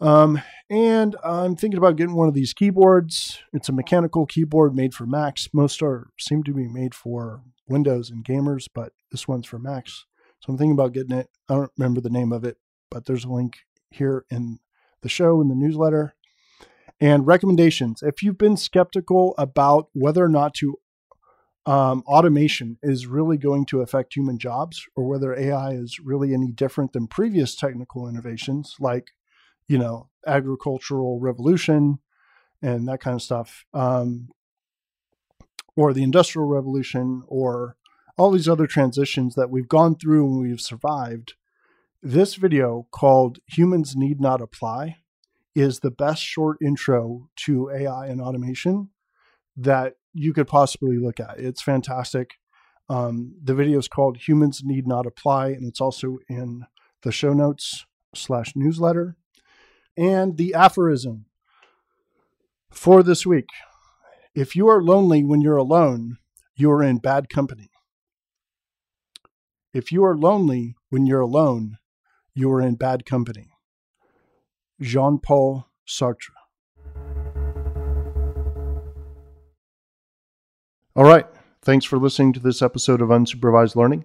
[0.00, 3.38] Um, and I'm thinking about getting one of these keyboards.
[3.52, 5.48] It's a mechanical keyboard made for Macs.
[5.52, 10.06] Most are seem to be made for Windows and gamers, but this one's for Macs.
[10.40, 11.28] So I'm thinking about getting it.
[11.48, 12.56] I don't remember the name of it,
[12.90, 13.58] but there's a link
[13.90, 14.58] here in
[15.02, 16.14] the show in the newsletter.
[17.00, 20.76] And recommendations if you've been skeptical about whether or not to
[21.66, 26.50] um, automation is really going to affect human jobs or whether AI is really any
[26.50, 29.12] different than previous technical innovations like,
[29.68, 31.98] you know, agricultural revolution
[32.62, 34.28] and that kind of stuff, um,
[35.76, 37.76] or the industrial revolution, or
[38.18, 41.34] all these other transitions that we've gone through and we've survived.
[42.02, 44.96] This video called Humans Need Not Apply
[45.54, 48.90] is the best short intro to AI and automation
[49.56, 51.38] that you could possibly look at.
[51.38, 52.34] It's fantastic.
[52.88, 56.66] Um, the video is called Humans Need Not Apply, and it's also in
[57.02, 59.16] the show notes slash newsletter.
[59.96, 61.26] And the aphorism
[62.70, 63.48] for this week
[64.34, 66.18] if you are lonely when you're alone,
[66.54, 67.70] you are in bad company.
[69.74, 71.78] If you are lonely when you're alone,
[72.32, 73.49] you are in bad company.
[74.80, 76.30] Jean Paul Sartre.
[80.96, 81.26] All right.
[81.62, 84.04] Thanks for listening to this episode of Unsupervised Learning.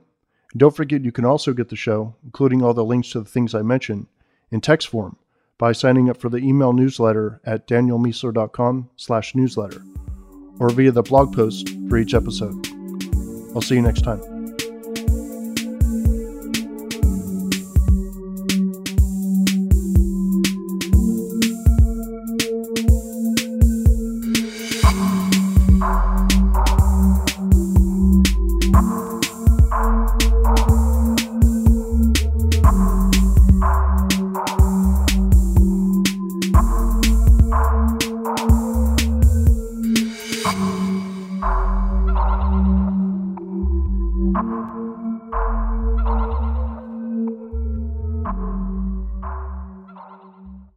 [0.51, 3.30] And don't forget you can also get the show, including all the links to the
[3.30, 4.07] things I mentioned,
[4.51, 5.17] in text form
[5.57, 9.82] by signing up for the email newsletter at danielmiessler.com slash newsletter
[10.59, 12.67] or via the blog post for each episode.
[13.55, 14.35] I'll see you next time.